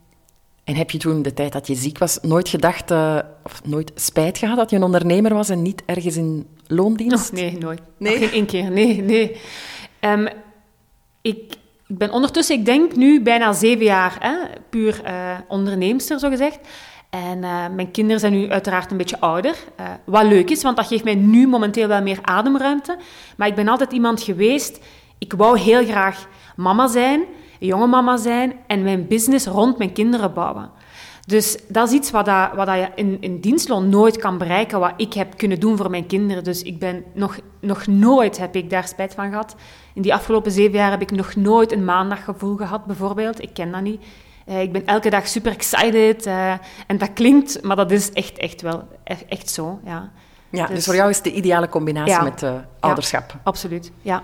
En 0.67 0.75
heb 0.75 0.91
je 0.91 0.97
toen, 0.97 1.21
de 1.21 1.33
tijd 1.33 1.51
dat 1.51 1.67
je 1.67 1.75
ziek 1.75 1.97
was, 1.97 2.19
nooit 2.21 2.49
gedacht, 2.49 2.91
uh, 2.91 3.19
of 3.43 3.61
nooit 3.63 3.91
spijt 3.95 4.37
gehad 4.37 4.57
dat 4.57 4.69
je 4.69 4.75
een 4.75 4.83
ondernemer 4.83 5.33
was 5.33 5.49
en 5.49 5.61
niet 5.61 5.83
ergens 5.85 6.17
in 6.17 6.47
loondienst? 6.67 7.29
Oh, 7.31 7.35
nee, 7.35 7.57
nooit. 7.57 7.81
Nee? 7.97 8.17
Geen 8.17 8.31
één 8.31 8.45
keer, 8.45 8.71
nee, 8.71 9.01
nee. 9.01 9.37
Um, 10.01 10.27
ik, 11.21 11.55
ik 11.87 11.97
ben 11.97 12.11
ondertussen, 12.11 12.55
ik 12.55 12.65
denk 12.65 12.95
nu 12.95 13.21
bijna 13.21 13.53
zeven 13.53 13.85
jaar, 13.85 14.17
hè, 14.19 14.35
puur 14.69 15.01
uh, 15.05 15.37
onderneemster, 15.47 16.19
zo 16.19 16.29
gezegd. 16.29 16.59
En 17.09 17.37
uh, 17.37 17.67
mijn 17.75 17.91
kinderen 17.91 18.19
zijn 18.19 18.33
nu 18.33 18.49
uiteraard 18.49 18.91
een 18.91 18.97
beetje 18.97 19.19
ouder. 19.19 19.55
Uh, 19.79 19.85
wat 20.05 20.23
leuk 20.23 20.49
is, 20.49 20.63
want 20.63 20.77
dat 20.77 20.87
geeft 20.87 21.03
mij 21.03 21.15
nu 21.15 21.47
momenteel 21.47 21.87
wel 21.87 22.01
meer 22.01 22.19
ademruimte. 22.21 22.97
Maar 23.37 23.47
ik 23.47 23.55
ben 23.55 23.67
altijd 23.67 23.91
iemand 23.91 24.21
geweest 24.21 24.79
ik 25.17 25.33
wou 25.33 25.59
heel 25.59 25.85
graag 25.85 26.27
mama 26.55 26.87
zijn, 26.87 27.23
jonge 27.59 27.87
mama 27.87 28.17
zijn 28.17 28.53
en 28.67 28.83
mijn 28.83 29.07
business 29.07 29.45
rond 29.45 29.77
mijn 29.77 29.93
kinderen 29.93 30.33
bouwen. 30.33 30.71
Dus 31.25 31.57
dat 31.67 31.87
is 31.87 31.93
iets 31.93 32.11
wat, 32.11 32.25
dat, 32.25 32.49
wat 32.55 32.65
dat 32.65 32.75
je 32.75 32.89
in, 32.95 33.17
in 33.19 33.39
dienstloon 33.39 33.89
nooit 33.89 34.17
kan 34.17 34.37
bereiken, 34.37 34.79
wat 34.79 34.93
ik 34.97 35.13
heb 35.13 35.37
kunnen 35.37 35.59
doen 35.59 35.77
voor 35.77 35.89
mijn 35.89 36.07
kinderen. 36.07 36.43
Dus 36.43 36.61
ik 36.61 36.79
ben 36.79 37.03
nog, 37.13 37.37
nog 37.59 37.87
nooit 37.87 38.37
heb 38.37 38.55
ik 38.55 38.69
daar 38.69 38.87
spijt 38.87 39.13
van 39.13 39.29
gehad. 39.29 39.55
In 39.93 40.01
die 40.01 40.13
afgelopen 40.13 40.51
zeven 40.51 40.77
jaar 40.77 40.91
heb 40.91 41.01
ik 41.01 41.11
nog 41.11 41.35
nooit 41.35 41.71
een 41.71 41.85
maandaggevoel 41.85 42.55
gehad, 42.55 42.85
bijvoorbeeld. 42.85 43.41
Ik 43.41 43.53
ken 43.53 43.71
dat 43.71 43.81
niet. 43.81 44.03
Uh, 44.49 44.61
ik 44.61 44.71
ben 44.71 44.85
elke 44.85 45.09
dag 45.09 45.27
super 45.27 45.51
excited. 45.51 46.25
Uh, 46.25 46.51
en 46.87 46.97
dat 46.97 47.13
klinkt, 47.13 47.63
maar 47.63 47.75
dat 47.75 47.91
is 47.91 48.11
echt, 48.11 48.37
echt 48.37 48.61
wel 48.61 48.87
echt, 49.03 49.25
echt 49.25 49.49
zo. 49.49 49.79
Ja. 49.85 50.11
Ja, 50.49 50.65
dus, 50.65 50.75
dus, 50.75 50.85
voor 50.85 50.95
jou 50.95 51.09
is 51.09 51.15
het 51.15 51.25
de 51.25 51.33
ideale 51.33 51.69
combinatie 51.69 52.13
ja, 52.13 52.21
met 52.21 52.41
uh, 52.41 52.51
ouderschap. 52.79 53.31
Ja, 53.31 53.39
absoluut, 53.43 53.91
ja. 54.01 54.23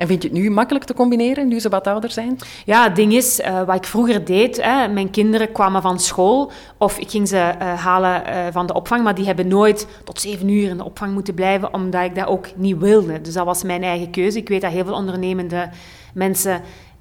En 0.00 0.06
vind 0.06 0.22
je 0.22 0.28
het 0.28 0.38
nu 0.38 0.50
makkelijk 0.50 0.84
te 0.84 0.94
combineren, 0.94 1.48
nu 1.48 1.60
ze 1.60 1.68
wat 1.68 1.86
ouder 1.86 2.10
zijn? 2.10 2.38
Ja, 2.64 2.84
het 2.84 2.96
ding 2.96 3.12
is, 3.12 3.40
uh, 3.40 3.62
wat 3.62 3.76
ik 3.76 3.84
vroeger 3.84 4.24
deed, 4.24 4.62
hè, 4.62 4.88
mijn 4.88 5.10
kinderen 5.10 5.52
kwamen 5.52 5.82
van 5.82 5.98
school 5.98 6.52
of 6.78 6.98
ik 6.98 7.10
ging 7.10 7.28
ze 7.28 7.36
uh, 7.36 7.74
halen 7.74 8.22
uh, 8.26 8.46
van 8.50 8.66
de 8.66 8.74
opvang, 8.74 9.02
maar 9.02 9.14
die 9.14 9.26
hebben 9.26 9.48
nooit 9.48 9.86
tot 10.04 10.20
zeven 10.20 10.48
uur 10.48 10.68
in 10.68 10.76
de 10.76 10.84
opvang 10.84 11.12
moeten 11.12 11.34
blijven, 11.34 11.74
omdat 11.74 12.04
ik 12.04 12.14
dat 12.14 12.26
ook 12.26 12.46
niet 12.56 12.78
wilde. 12.78 13.20
Dus 13.20 13.34
dat 13.34 13.44
was 13.44 13.62
mijn 13.62 13.82
eigen 13.82 14.10
keuze. 14.10 14.38
Ik 14.38 14.48
weet 14.48 14.60
dat 14.60 14.72
heel 14.72 14.84
veel 14.84 14.94
ondernemende 14.94 15.70
mensen 16.14 16.60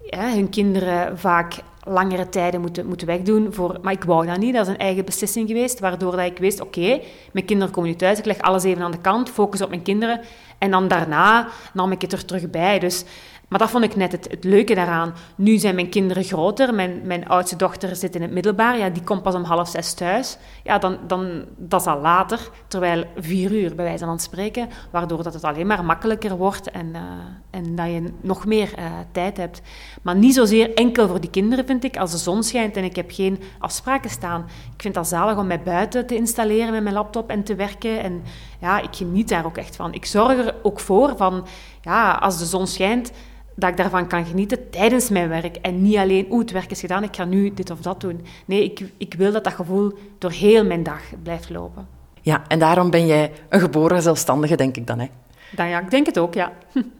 hun 0.09 0.49
kinderen 0.49 1.19
vaak 1.19 1.55
langere 1.89 2.29
tijden 2.29 2.61
moeten, 2.61 2.85
moeten 2.85 3.07
wegdoen. 3.07 3.53
Voor, 3.53 3.77
maar 3.81 3.93
ik 3.93 4.03
wou 4.03 4.25
dat 4.25 4.37
niet. 4.37 4.53
Dat 4.53 4.67
is 4.67 4.73
een 4.73 4.79
eigen 4.79 5.05
beslissing 5.05 5.47
geweest, 5.47 5.79
waardoor 5.79 6.11
dat 6.11 6.25
ik 6.25 6.37
wist, 6.37 6.61
oké, 6.61 7.01
mijn 7.31 7.45
kinderen 7.45 7.73
komen 7.73 7.89
nu 7.89 7.95
thuis, 7.95 8.19
ik 8.19 8.25
leg 8.25 8.39
alles 8.39 8.63
even 8.63 8.81
aan 8.81 8.91
de 8.91 9.01
kant, 9.01 9.29
focus 9.29 9.61
op 9.61 9.69
mijn 9.69 9.81
kinderen. 9.81 10.21
En 10.57 10.71
dan 10.71 10.87
daarna 10.87 11.47
nam 11.73 11.91
ik 11.91 12.01
het 12.01 12.11
er 12.11 12.25
terug 12.25 12.49
bij. 12.49 12.79
Dus 12.79 13.03
maar 13.49 13.59
dat 13.59 13.69
vond 13.69 13.83
ik 13.83 13.95
net 13.95 14.11
het, 14.11 14.27
het, 14.29 14.43
leuke 14.43 14.75
daaraan. 14.75 15.13
Nu 15.35 15.57
zijn 15.57 15.75
mijn 15.75 15.89
kinderen 15.89 16.23
groter. 16.23 16.73
Mijn, 16.73 17.01
mijn 17.03 17.27
oudste 17.27 17.55
dochter 17.55 17.95
zit 17.95 18.15
in 18.15 18.21
het 18.21 18.31
middelbaar. 18.31 18.77
Ja, 18.77 18.89
die 18.89 19.03
komt 19.03 19.23
pas 19.23 19.35
om 19.35 19.43
half 19.43 19.69
zes 19.69 19.93
thuis. 19.93 20.37
Ja, 20.63 20.77
dan, 20.77 20.97
dan, 21.07 21.45
dat 21.57 21.81
is 21.81 21.87
al 21.87 21.99
later. 21.99 22.49
Terwijl 22.67 23.05
vier 23.17 23.51
uur, 23.51 23.75
bij 23.75 23.85
wijze 23.85 24.05
van 24.05 24.19
spreken. 24.19 24.69
Waardoor 24.91 25.23
dat 25.23 25.33
het 25.33 25.43
alleen 25.43 25.67
maar 25.67 25.85
makkelijker 25.85 26.37
wordt 26.37 26.71
en, 26.71 26.87
uh, 26.87 27.01
en 27.49 27.75
dat 27.75 27.85
je 27.85 28.13
nog 28.21 28.45
meer 28.45 28.73
uh, 28.79 28.85
tijd 29.11 29.37
hebt. 29.37 29.61
Maar 30.01 30.15
niet 30.15 30.33
zozeer 30.33 30.73
enkel 30.73 31.07
voor 31.07 31.21
die 31.21 31.29
kinderen, 31.29 31.65
vind 31.65 31.83
ik. 31.83 31.97
Als 31.97 32.11
de 32.11 32.17
zon 32.17 32.43
schijnt 32.43 32.77
en 32.77 32.83
ik 32.83 32.95
heb 32.95 33.11
geen 33.11 33.41
afspraken 33.59 34.09
staan. 34.09 34.45
Ik 34.75 34.81
vind 34.81 34.93
dat 34.93 35.07
zalig 35.07 35.37
om 35.37 35.47
mij 35.47 35.63
buiten 35.63 36.07
te 36.07 36.15
installeren 36.15 36.71
met 36.71 36.83
mijn 36.83 36.95
laptop 36.95 37.29
en 37.29 37.43
te 37.43 37.55
werken. 37.55 37.99
En 37.99 38.23
ja, 38.59 38.81
ik 38.81 38.95
geniet 38.95 39.29
daar 39.29 39.45
ook 39.45 39.57
echt 39.57 39.75
van. 39.75 39.93
Ik 39.93 40.05
zorg 40.05 40.37
er 40.37 40.55
ook 40.61 40.79
voor 40.79 41.13
van... 41.17 41.47
Ja, 41.81 42.11
als 42.11 42.37
de 42.37 42.45
zon 42.45 42.67
schijnt 42.67 43.11
dat 43.59 43.69
ik 43.69 43.77
daarvan 43.77 44.07
kan 44.07 44.25
genieten 44.25 44.69
tijdens 44.69 45.09
mijn 45.09 45.29
werk. 45.29 45.55
En 45.55 45.81
niet 45.81 45.97
alleen, 45.97 46.27
oeh, 46.29 46.41
het 46.41 46.51
werk 46.51 46.71
is 46.71 46.79
gedaan, 46.79 47.03
ik 47.03 47.15
ga 47.15 47.25
nu 47.25 47.53
dit 47.53 47.69
of 47.69 47.79
dat 47.79 48.01
doen. 48.01 48.25
Nee, 48.45 48.63
ik, 48.63 48.83
ik 48.97 49.13
wil 49.13 49.31
dat 49.31 49.43
dat 49.43 49.53
gevoel 49.53 49.93
door 50.17 50.31
heel 50.31 50.65
mijn 50.65 50.83
dag 50.83 51.01
blijft 51.23 51.49
lopen. 51.49 51.87
Ja, 52.21 52.43
en 52.47 52.59
daarom 52.59 52.89
ben 52.89 53.07
jij 53.07 53.31
een 53.49 53.59
geboren 53.59 54.01
zelfstandige, 54.01 54.55
denk 54.55 54.77
ik 54.77 54.87
dan, 54.87 54.99
hè? 54.99 55.07
Dan 55.51 55.67
ja, 55.67 55.79
ik 55.79 55.91
denk 55.91 56.05
het 56.05 56.19
ook, 56.19 56.33
ja. 56.33 56.51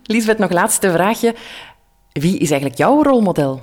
Liesbeth, 0.03 0.37
nog 0.37 0.51
laatste 0.51 0.91
vraagje. 0.91 1.35
Wie 2.11 2.37
is 2.37 2.49
eigenlijk 2.49 2.79
jouw 2.79 3.03
rolmodel? 3.03 3.61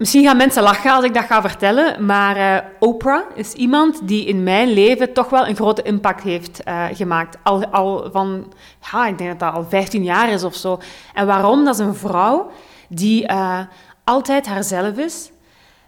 Misschien 0.00 0.24
gaan 0.24 0.36
mensen 0.36 0.62
lachen 0.62 0.92
als 0.92 1.04
ik 1.04 1.14
dat 1.14 1.24
ga 1.24 1.40
vertellen, 1.40 2.04
maar 2.04 2.36
uh, 2.36 2.68
Oprah 2.78 3.22
is 3.34 3.52
iemand 3.52 4.08
die 4.08 4.24
in 4.24 4.42
mijn 4.42 4.68
leven 4.68 5.12
toch 5.12 5.28
wel 5.28 5.46
een 5.46 5.54
grote 5.54 5.82
impact 5.82 6.22
heeft 6.22 6.60
uh, 6.68 6.84
gemaakt. 6.92 7.36
Al, 7.42 7.66
al 7.66 8.08
van, 8.12 8.52
ja, 8.92 9.06
ik 9.06 9.18
denk 9.18 9.30
dat 9.30 9.38
dat 9.38 9.54
al 9.54 9.68
15 9.68 10.02
jaar 10.02 10.28
is 10.28 10.44
of 10.44 10.54
zo. 10.54 10.80
En 11.14 11.26
waarom? 11.26 11.64
Dat 11.64 11.74
is 11.74 11.80
een 11.80 11.94
vrouw 11.94 12.50
die 12.88 13.30
uh, 13.30 13.60
altijd 14.04 14.46
haarzelf 14.46 14.96
is, 14.96 15.30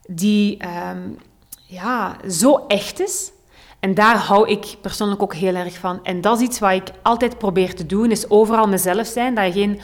die 0.06 0.58
um, 0.90 1.18
ja, 1.66 2.16
zo 2.28 2.64
echt 2.68 3.00
is. 3.00 3.32
En 3.80 3.94
daar 3.94 4.16
hou 4.16 4.48
ik 4.48 4.76
persoonlijk 4.80 5.22
ook 5.22 5.34
heel 5.34 5.54
erg 5.54 5.78
van. 5.78 6.00
En 6.02 6.20
dat 6.20 6.36
is 6.36 6.44
iets 6.44 6.58
wat 6.58 6.72
ik 6.72 6.90
altijd 7.02 7.38
probeer 7.38 7.74
te 7.74 7.86
doen, 7.86 8.10
is 8.10 8.30
overal 8.30 8.68
mezelf 8.68 9.06
zijn, 9.06 9.34
dat 9.34 9.44
je 9.44 9.52
geen 9.52 9.80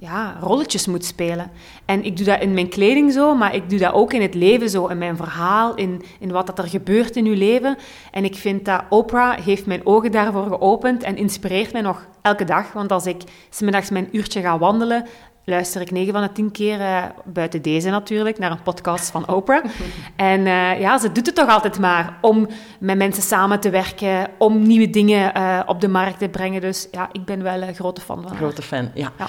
ja, 0.00 0.36
rolletjes 0.40 0.86
moet 0.86 1.04
spelen. 1.04 1.50
En 1.84 2.04
ik 2.04 2.16
doe 2.16 2.26
dat 2.26 2.40
in 2.40 2.54
mijn 2.54 2.68
kleding 2.68 3.12
zo, 3.12 3.34
maar 3.34 3.54
ik 3.54 3.70
doe 3.70 3.78
dat 3.78 3.92
ook 3.92 4.12
in 4.12 4.22
het 4.22 4.34
leven 4.34 4.70
zo, 4.70 4.86
in 4.86 4.98
mijn 4.98 5.16
verhaal, 5.16 5.74
in, 5.74 6.02
in 6.18 6.32
wat 6.32 6.46
dat 6.46 6.58
er 6.58 6.68
gebeurt 6.68 7.16
in 7.16 7.26
uw 7.26 7.34
leven. 7.34 7.76
En 8.10 8.24
ik 8.24 8.34
vind 8.34 8.64
dat 8.64 8.82
Oprah 8.88 9.38
heeft 9.38 9.66
mijn 9.66 9.86
ogen 9.86 10.12
daarvoor 10.12 10.46
geopend 10.46 11.02
en 11.02 11.16
inspireert 11.16 11.72
mij 11.72 11.80
nog 11.80 12.06
elke 12.22 12.44
dag. 12.44 12.72
Want 12.72 12.92
als 12.92 13.06
ik 13.06 13.22
smiddags 13.50 13.90
mijn 13.90 14.08
uurtje 14.12 14.40
ga 14.40 14.58
wandelen, 14.58 15.06
luister 15.44 15.80
ik 15.80 15.90
9 15.90 16.12
van 16.12 16.22
de 16.22 16.32
10 16.32 16.50
keer, 16.50 16.80
uh, 16.80 17.04
buiten 17.24 17.62
deze 17.62 17.90
natuurlijk, 17.90 18.38
naar 18.38 18.50
een 18.50 18.62
podcast 18.62 19.10
van 19.10 19.28
Oprah. 19.28 19.64
en 20.16 20.40
uh, 20.40 20.80
ja, 20.80 20.98
ze 20.98 21.12
doet 21.12 21.26
het 21.26 21.34
toch 21.34 21.48
altijd 21.48 21.78
maar 21.78 22.18
om 22.20 22.48
met 22.78 22.96
mensen 22.96 23.22
samen 23.22 23.60
te 23.60 23.70
werken, 23.70 24.30
om 24.38 24.62
nieuwe 24.62 24.90
dingen 24.90 25.36
uh, 25.36 25.60
op 25.66 25.80
de 25.80 25.88
markt 25.88 26.18
te 26.18 26.28
brengen. 26.28 26.60
Dus 26.60 26.88
ja, 26.90 27.08
ik 27.12 27.24
ben 27.24 27.42
wel 27.42 27.62
een 27.62 27.74
grote 27.74 28.00
fan 28.00 28.22
van 28.22 28.36
Grote 28.36 28.62
fan, 28.62 28.90
ja. 28.94 29.12
ja. 29.18 29.28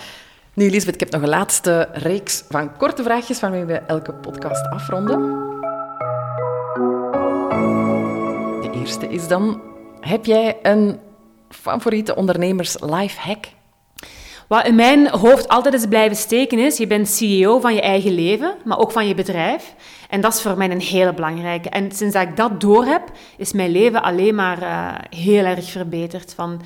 Nu, 0.54 0.66
Elisabeth, 0.66 0.94
ik 0.94 1.00
heb 1.00 1.12
nog 1.12 1.22
een 1.22 1.38
laatste 1.38 1.90
reeks 1.94 2.44
van 2.50 2.78
korte 2.78 3.04
vraagjes 3.04 3.40
waarmee 3.40 3.66
we 3.66 3.74
elke 3.74 4.14
podcast 4.14 4.70
afronden. 4.70 5.20
De 8.62 8.70
eerste 8.74 9.08
is 9.08 9.28
dan: 9.28 9.62
heb 10.00 10.26
jij 10.26 10.58
een 10.62 11.00
favoriete 11.50 12.16
ondernemers 12.16 12.80
life 12.80 13.20
hack? 13.20 13.46
Wat 14.48 14.66
in 14.66 14.76
mijn 14.76 15.10
hoofd 15.10 15.48
altijd 15.48 15.74
is 15.74 15.86
blijven 15.86 16.18
steken 16.18 16.60
is, 16.60 16.78
je 16.78 16.88
bent 16.88 17.08
CEO 17.08 17.60
van 17.60 17.74
je 17.74 17.82
eigen 17.82 18.12
leven, 18.12 18.56
maar 18.64 18.80
ook 18.80 18.92
van 18.92 19.08
je 19.08 19.16
bedrijf. 19.16 19.76
En 20.10 20.22
dat 20.22 20.34
is 20.34 20.42
voor 20.42 20.58
mij 20.58 20.72
een 20.72 20.82
hele 20.82 21.14
belangrijke. 21.14 21.70
En 21.70 21.92
sinds 21.92 22.14
dat 22.14 22.28
ik 22.28 22.36
dat 22.36 22.62
door 22.62 22.86
heb, 22.86 23.12
is 23.38 23.54
mijn 23.54 23.72
leven 23.72 24.04
alleen 24.04 24.36
maar 24.36 24.62
uh, 24.62 25.20
heel 25.22 25.46
erg 25.46 25.70
verbeterd. 25.70 26.34
Van, 26.34 26.62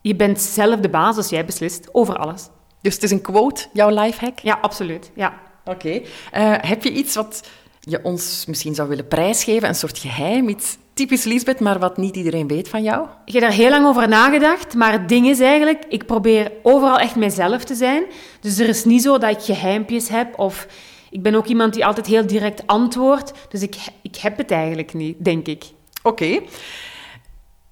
je 0.00 0.16
bent 0.16 0.40
zelf 0.40 0.80
de 0.80 0.88
baas, 0.88 1.16
dus 1.16 1.28
jij 1.28 1.44
beslist 1.44 1.88
over 1.92 2.16
alles. 2.16 2.48
Dus 2.86 2.94
het 2.94 3.04
is 3.04 3.10
een 3.10 3.20
quote, 3.20 3.66
jouw 3.72 3.88
lifehack? 3.88 4.38
Ja, 4.38 4.58
absoluut. 4.60 5.10
Ja. 5.14 5.40
Oké. 5.64 5.86
Okay. 5.86 6.06
Eh, 6.32 6.68
heb 6.68 6.82
je 6.82 6.92
iets 6.92 7.14
wat 7.14 7.48
je 7.80 8.00
ons 8.02 8.44
misschien 8.46 8.74
zou 8.74 8.88
willen 8.88 9.08
prijsgeven? 9.08 9.68
Een 9.68 9.74
soort 9.74 9.98
geheim, 9.98 10.48
iets 10.48 10.76
typisch 10.94 11.24
Lisbeth, 11.24 11.60
maar 11.60 11.78
wat 11.78 11.96
niet 11.96 12.16
iedereen 12.16 12.46
weet 12.48 12.68
van 12.68 12.82
jou? 12.82 13.06
Ik 13.24 13.32
heb 13.32 13.42
daar 13.42 13.52
heel 13.52 13.70
lang 13.70 13.86
over 13.86 14.08
nagedacht, 14.08 14.74
maar 14.74 14.92
het 14.92 15.08
ding 15.08 15.26
is 15.26 15.40
eigenlijk, 15.40 15.84
ik 15.88 16.06
probeer 16.06 16.52
overal 16.62 16.98
echt 16.98 17.16
mijzelf 17.16 17.64
te 17.64 17.74
zijn. 17.74 18.04
Dus 18.40 18.58
er 18.58 18.68
is 18.68 18.84
niet 18.84 19.02
zo 19.02 19.18
dat 19.18 19.30
ik 19.30 19.42
geheimpjes 19.42 20.08
heb 20.08 20.38
of... 20.38 20.66
Ik 21.10 21.22
ben 21.22 21.34
ook 21.34 21.46
iemand 21.46 21.74
die 21.74 21.86
altijd 21.86 22.06
heel 22.06 22.26
direct 22.26 22.66
antwoordt, 22.66 23.32
dus 23.48 23.62
ik, 23.62 23.76
ik 24.02 24.16
heb 24.16 24.36
het 24.36 24.50
eigenlijk 24.50 24.94
niet, 24.94 25.24
denk 25.24 25.46
ik. 25.46 25.64
Oké. 26.02 26.40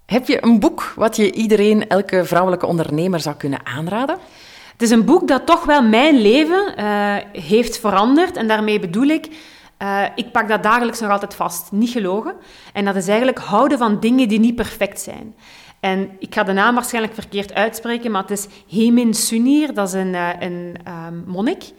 Heb 0.07 0.27
je 0.27 0.45
een 0.45 0.61
boek 0.61 0.93
wat 0.97 1.17
je 1.17 1.33
iedereen, 1.33 1.89
elke 1.89 2.25
vrouwelijke 2.25 2.67
ondernemer 2.67 3.21
zou 3.21 3.37
kunnen 3.37 3.67
aanraden? 3.67 4.19
Het 4.75 4.83
is 4.83 4.91
een 4.91 5.05
boek 5.05 5.29
dat 5.29 5.47
toch 5.47 5.65
wel 5.65 5.83
mijn 5.83 6.21
leven 6.21 6.75
uh, 6.79 7.17
heeft 7.33 7.79
veranderd. 7.79 8.37
En 8.37 8.49
daarmee 8.49 8.81
bedoel 8.81 9.07
ik, 9.07 9.29
uh, 9.83 10.03
ik 10.15 10.33
pak 10.33 10.49
dat 10.49 10.63
dagelijks 10.63 11.01
nog 11.01 11.11
altijd 11.11 11.35
vast. 11.35 11.73
Niet 11.73 11.91
gelogen. 11.91 12.35
En 12.73 12.85
dat 12.85 12.97
is 12.97 13.09
eigenlijk 13.09 13.39
houden 13.39 13.79
van 13.79 14.01
dingen 14.01 14.29
die 14.29 14.41
niet 14.41 14.55
perfect 14.55 15.01
zijn. 15.01 15.35
En 15.81 16.11
ik 16.19 16.35
ga 16.35 16.43
de 16.43 16.53
naam 16.53 16.75
waarschijnlijk 16.75 17.15
verkeerd 17.15 17.55
uitspreken, 17.55 18.11
maar 18.11 18.23
het 18.23 18.31
is 18.31 18.47
Hemin 18.69 19.15
Sunir. 19.15 19.75
Dat 19.75 19.89
is 19.89 19.95
een, 19.95 20.15
uh, 20.15 20.29
een 20.39 21.25
monnik. 21.27 21.73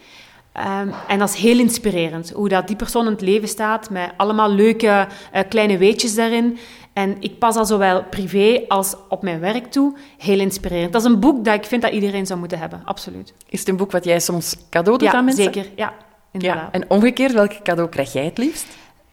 Um, 0.58 0.94
en 1.08 1.20
dat 1.20 1.30
is 1.30 1.36
heel 1.36 1.60
inspirerend, 1.60 2.32
hoe 2.32 2.50
dat 2.50 2.68
die 2.68 2.76
persoon 2.76 3.06
in 3.06 3.12
het 3.12 3.22
leven 3.22 3.48
staat, 3.48 3.90
met 3.90 4.12
allemaal 4.18 4.52
leuke 4.52 5.08
uh, 5.34 5.40
kleine 5.50 5.78
weetjes 5.78 6.16
daarin. 6.16 6.58
En 6.94 7.16
ik 7.20 7.40
pas 7.40 7.56
al 7.56 7.66
zowel 7.66 8.04
privé 8.04 8.62
als 8.68 8.96
op 9.10 9.22
mijn 9.22 9.40
werk 9.40 9.72
toe. 9.72 9.98
Heel 10.18 10.40
inspirerend. 10.40 10.94
Dat 10.94 11.02
is 11.02 11.08
een 11.08 11.20
boek 11.20 11.46
dat 11.46 11.54
ik 11.54 11.66
vind 11.66 11.82
dat 11.82 11.92
iedereen 11.92 12.26
zou 12.26 12.40
moeten 12.40 12.60
hebben, 12.60 12.82
absoluut. 12.86 13.34
Is 13.50 13.60
het 13.60 13.68
een 13.68 13.78
boek 13.78 13.92
wat 13.92 14.06
jij 14.06 14.20
soms 14.20 14.56
cadeau 14.70 14.98
doet 14.98 15.12
ja, 15.12 15.14
aan 15.14 15.26
mensen? 15.26 15.44
Zeker, 15.44 15.66
ja, 15.76 15.94
inderdaad. 16.32 16.58
Ja, 16.58 16.72
en 16.72 16.90
omgekeerd, 16.90 17.34
welk 17.34 17.62
cadeau 17.64 17.90
krijg 17.90 18.14
jij 18.14 18.26
het 18.26 18.38
liefst? 18.38 18.68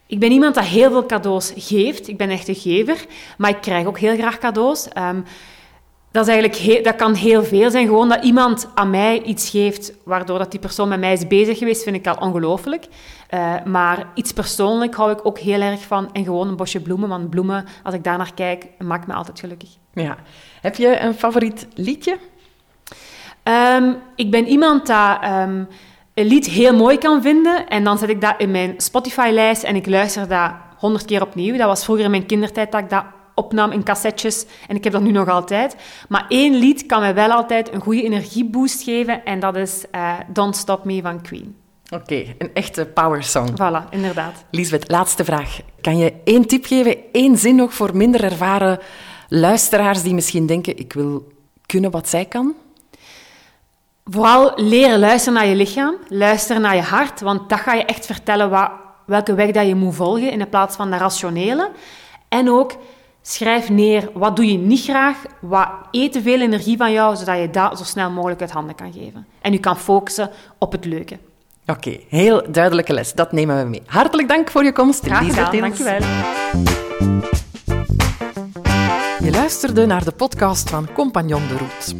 Ik 0.07 0.19
ben 0.19 0.31
iemand 0.31 0.55
dat 0.55 0.63
heel 0.63 0.91
veel 0.91 1.05
cadeaus 1.05 1.53
geeft. 1.55 2.07
Ik 2.07 2.17
ben 2.17 2.29
echt 2.29 2.47
een 2.47 2.55
gever, 2.55 3.05
maar 3.37 3.49
ik 3.49 3.61
krijg 3.61 3.85
ook 3.85 3.99
heel 3.99 4.15
graag 4.15 4.37
cadeaus. 4.37 4.87
Um, 4.97 5.23
dat, 6.13 6.27
is 6.27 6.33
eigenlijk 6.33 6.83
dat 6.83 6.95
kan 6.95 7.13
heel 7.13 7.43
veel 7.43 7.71
zijn. 7.71 7.87
Gewoon 7.87 8.09
dat 8.09 8.23
iemand 8.23 8.69
aan 8.75 8.89
mij 8.89 9.21
iets 9.21 9.49
geeft, 9.49 9.93
waardoor 10.03 10.37
dat 10.37 10.51
die 10.51 10.59
persoon 10.59 10.87
met 10.87 10.99
mij 10.99 11.13
is 11.13 11.27
bezig 11.27 11.57
geweest, 11.57 11.83
vind 11.83 11.95
ik 11.95 12.07
al 12.07 12.27
ongelooflijk. 12.27 12.85
Uh, 13.33 13.53
maar 13.65 14.07
iets 14.13 14.33
persoonlijk 14.33 14.95
hou 14.95 15.11
ik 15.11 15.25
ook 15.25 15.39
heel 15.39 15.61
erg 15.61 15.81
van. 15.81 16.09
En 16.11 16.23
gewoon 16.23 16.47
een 16.47 16.55
bosje 16.55 16.79
bloemen, 16.79 17.09
want 17.09 17.29
bloemen, 17.29 17.65
als 17.83 17.93
ik 17.93 18.03
daar 18.03 18.17
naar 18.17 18.33
kijk, 18.33 18.65
maakt 18.77 19.07
me 19.07 19.13
altijd 19.13 19.39
gelukkig. 19.39 19.69
Ja. 19.93 20.17
Heb 20.61 20.75
je 20.75 20.99
een 20.99 21.13
favoriet 21.13 21.67
liedje? 21.73 22.17
Um, 23.43 23.97
ik 24.15 24.31
ben 24.31 24.47
iemand 24.47 24.87
dat 24.87 25.23
um, 25.23 25.67
een 26.13 26.25
lied 26.25 26.45
heel 26.45 26.75
mooi 26.75 26.97
kan 26.97 27.21
vinden. 27.21 27.67
En 27.67 27.83
dan 27.83 27.97
zet 27.97 28.09
ik 28.09 28.21
dat 28.21 28.35
in 28.37 28.51
mijn 28.51 28.73
Spotify-lijst 28.77 29.63
en 29.63 29.75
ik 29.75 29.87
luister 29.87 30.27
dat 30.27 30.51
honderd 30.77 31.05
keer 31.05 31.21
opnieuw. 31.21 31.57
Dat 31.57 31.67
was 31.67 31.83
vroeger 31.83 32.05
in 32.05 32.11
mijn 32.11 32.25
kindertijd 32.25 32.71
dat 32.71 32.81
ik 32.81 32.89
dat 32.89 33.03
opnam 33.35 33.71
in 33.71 33.83
cassettes 33.83 34.45
en 34.67 34.75
ik 34.75 34.83
heb 34.83 34.93
dat 34.93 35.01
nu 35.01 35.11
nog 35.11 35.27
altijd. 35.27 35.75
Maar 36.09 36.25
één 36.27 36.55
lied 36.55 36.85
kan 36.85 36.99
mij 36.99 37.13
wel 37.13 37.29
altijd 37.29 37.73
een 37.73 37.81
goede 37.81 38.03
energieboost 38.03 38.83
geven 38.83 39.25
en 39.25 39.39
dat 39.39 39.55
is 39.55 39.85
uh, 39.95 40.13
Don't 40.27 40.55
Stop 40.55 40.85
Me 40.85 41.01
van 41.01 41.21
Queen. 41.21 41.55
Oké, 41.93 42.35
een 42.37 42.53
echte 42.53 42.85
power 42.85 43.23
song. 43.23 43.49
Voilà, 43.49 43.89
inderdaad. 43.89 44.43
Lisbeth, 44.51 44.91
laatste 44.91 45.23
vraag. 45.23 45.59
Kan 45.81 45.97
je 45.97 46.13
één 46.23 46.47
tip 46.47 46.65
geven, 46.65 46.97
één 47.11 47.37
zin 47.37 47.55
nog 47.55 47.73
voor 47.73 47.95
minder 47.95 48.23
ervaren 48.23 48.79
luisteraars 49.27 50.01
die 50.01 50.13
misschien 50.13 50.45
denken, 50.45 50.77
ik 50.77 50.93
wil 50.93 51.27
kunnen 51.65 51.91
wat 51.91 52.09
zij 52.09 52.25
kan? 52.25 52.53
Vooral 54.05 54.51
leren 54.55 54.99
luisteren 54.99 55.39
naar 55.39 55.47
je 55.47 55.55
lichaam, 55.55 55.95
luisteren 56.07 56.61
naar 56.61 56.75
je 56.75 56.81
hart, 56.81 57.21
want 57.21 57.49
dat 57.49 57.59
ga 57.59 57.73
je 57.73 57.85
echt 57.85 58.05
vertellen 58.05 58.49
wat, 58.49 58.71
welke 59.05 59.33
weg 59.33 59.51
dat 59.51 59.67
je 59.67 59.75
moet 59.75 59.95
volgen 59.95 60.31
in 60.31 60.49
plaats 60.49 60.75
van 60.75 60.91
de 60.91 60.97
rationele. 60.97 61.71
En 62.27 62.49
ook 62.49 62.75
schrijf 63.25 63.69
neer 63.69 64.09
wat 64.13 64.35
doe 64.35 64.51
je 64.51 64.57
niet 64.57 64.83
graag, 64.83 65.17
wat 65.41 65.69
eet 65.91 66.11
te 66.11 66.21
veel 66.21 66.41
energie 66.41 66.77
van 66.77 66.91
jou, 66.91 67.15
zodat 67.15 67.39
je 67.39 67.49
dat 67.49 67.77
zo 67.77 67.83
snel 67.83 68.11
mogelijk 68.11 68.41
uit 68.41 68.51
handen 68.51 68.75
kan 68.75 68.93
geven. 68.93 69.25
En 69.41 69.51
je 69.51 69.59
kan 69.59 69.77
focussen 69.77 70.29
op 70.57 70.71
het 70.71 70.85
leuke. 70.85 71.17
Oké, 71.65 71.99
heel 72.09 72.51
duidelijke 72.51 72.93
les. 72.93 73.13
Dat 73.13 73.31
nemen 73.31 73.63
we 73.63 73.69
mee. 73.69 73.81
Hartelijk 73.85 74.27
dank 74.27 74.49
voor 74.49 74.63
je 74.63 74.71
komst. 74.71 75.05
Graag 75.05 75.25
gedaan, 75.25 75.57
dankjewel. 75.57 75.99
Je 79.19 79.31
luisterde 79.31 79.85
naar 79.85 80.03
de 80.03 80.11
podcast 80.11 80.69
van 80.69 80.87
Compagnon 80.93 81.47
de 81.47 81.57
Route. 81.57 81.95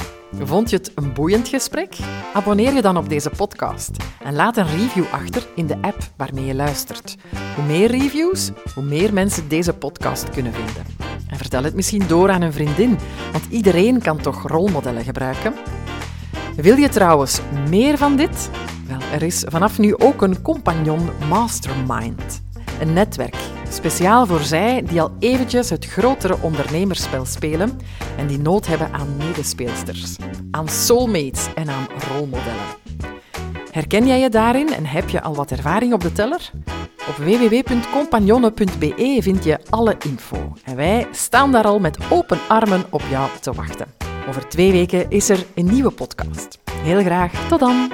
Vond 0.46 0.70
je 0.70 0.76
het 0.76 0.92
een 0.96 1.14
boeiend 1.14 1.48
gesprek? 1.48 1.98
Abonneer 2.34 2.74
je 2.74 2.82
dan 2.82 2.98
op 2.98 3.10
deze 3.10 3.30
podcast 3.30 3.92
en 4.24 4.36
laat 4.36 4.58
een 4.58 4.68
review 4.68 5.06
achter 5.12 5.48
in 5.56 5.68
de 5.68 5.78
app 5.82 5.98
waarmee 6.16 6.46
je 6.46 6.56
luistert. 6.56 7.16
Hoe 7.56 7.66
meer 7.66 7.88
reviews, 7.88 8.52
hoe 8.74 8.84
meer 8.84 9.14
mensen 9.14 9.48
deze 9.48 9.74
podcast 9.74 10.30
kunnen 10.30 10.54
vinden. 10.54 10.93
En 11.34 11.40
vertel 11.40 11.64
het 11.64 11.76
misschien 11.76 12.08
door 12.08 12.30
aan 12.30 12.42
een 12.42 12.54
vriendin, 12.54 12.98
want 13.32 13.46
iedereen 13.50 14.02
kan 14.02 14.18
toch 14.18 14.48
rolmodellen 14.48 15.04
gebruiken? 15.04 15.54
Wil 16.56 16.76
je 16.76 16.90
trouwens 16.90 17.40
meer 17.70 17.98
van 17.98 18.16
dit? 18.16 18.50
Wel, 18.88 19.00
er 19.14 19.24
is 19.24 19.44
vanaf 19.48 19.80
nu 19.80 19.98
ook 19.98 20.22
een 20.22 20.42
Compagnon 20.42 21.10
Mastermind. 21.30 22.42
Een 22.80 22.94
netwerk, 22.94 23.36
speciaal 23.70 24.26
voor 24.26 24.40
zij 24.40 24.84
die 24.84 25.02
al 25.02 25.12
eventjes 25.20 25.70
het 25.70 25.86
grotere 25.86 26.38
ondernemerspel 26.42 27.26
spelen 27.26 27.80
en 28.18 28.28
die 28.28 28.40
nood 28.40 28.68
hebben 28.68 28.94
aan 28.94 29.18
medespeelsters, 29.18 30.16
aan 30.52 30.68
soulmates 30.68 31.48
en 31.56 31.70
aan 31.70 31.88
rolmodellen. 32.12 32.66
Herken 33.72 34.08
jij 34.08 34.20
je 34.20 34.30
daarin 34.30 34.74
en 34.74 34.86
heb 34.86 35.10
je 35.10 35.22
al 35.22 35.36
wat 35.36 35.52
ervaring 35.52 35.94
op 35.94 36.02
de 36.02 36.12
teller? 36.12 36.52
Op 37.08 37.16
www.compagnonne.be 37.16 39.18
vind 39.22 39.44
je 39.44 39.60
alle 39.70 39.96
info. 40.06 40.54
En 40.64 40.76
wij 40.76 41.08
staan 41.12 41.52
daar 41.52 41.66
al 41.66 41.80
met 41.80 41.98
open 42.10 42.40
armen 42.48 42.84
op 42.90 43.02
jou 43.10 43.30
te 43.42 43.54
wachten. 43.54 43.88
Over 44.28 44.48
twee 44.48 44.72
weken 44.72 45.10
is 45.10 45.30
er 45.30 45.46
een 45.56 45.66
nieuwe 45.66 45.92
podcast. 45.92 46.60
Heel 46.72 47.04
graag, 47.04 47.48
tot 47.48 47.60
dan! 47.60 47.92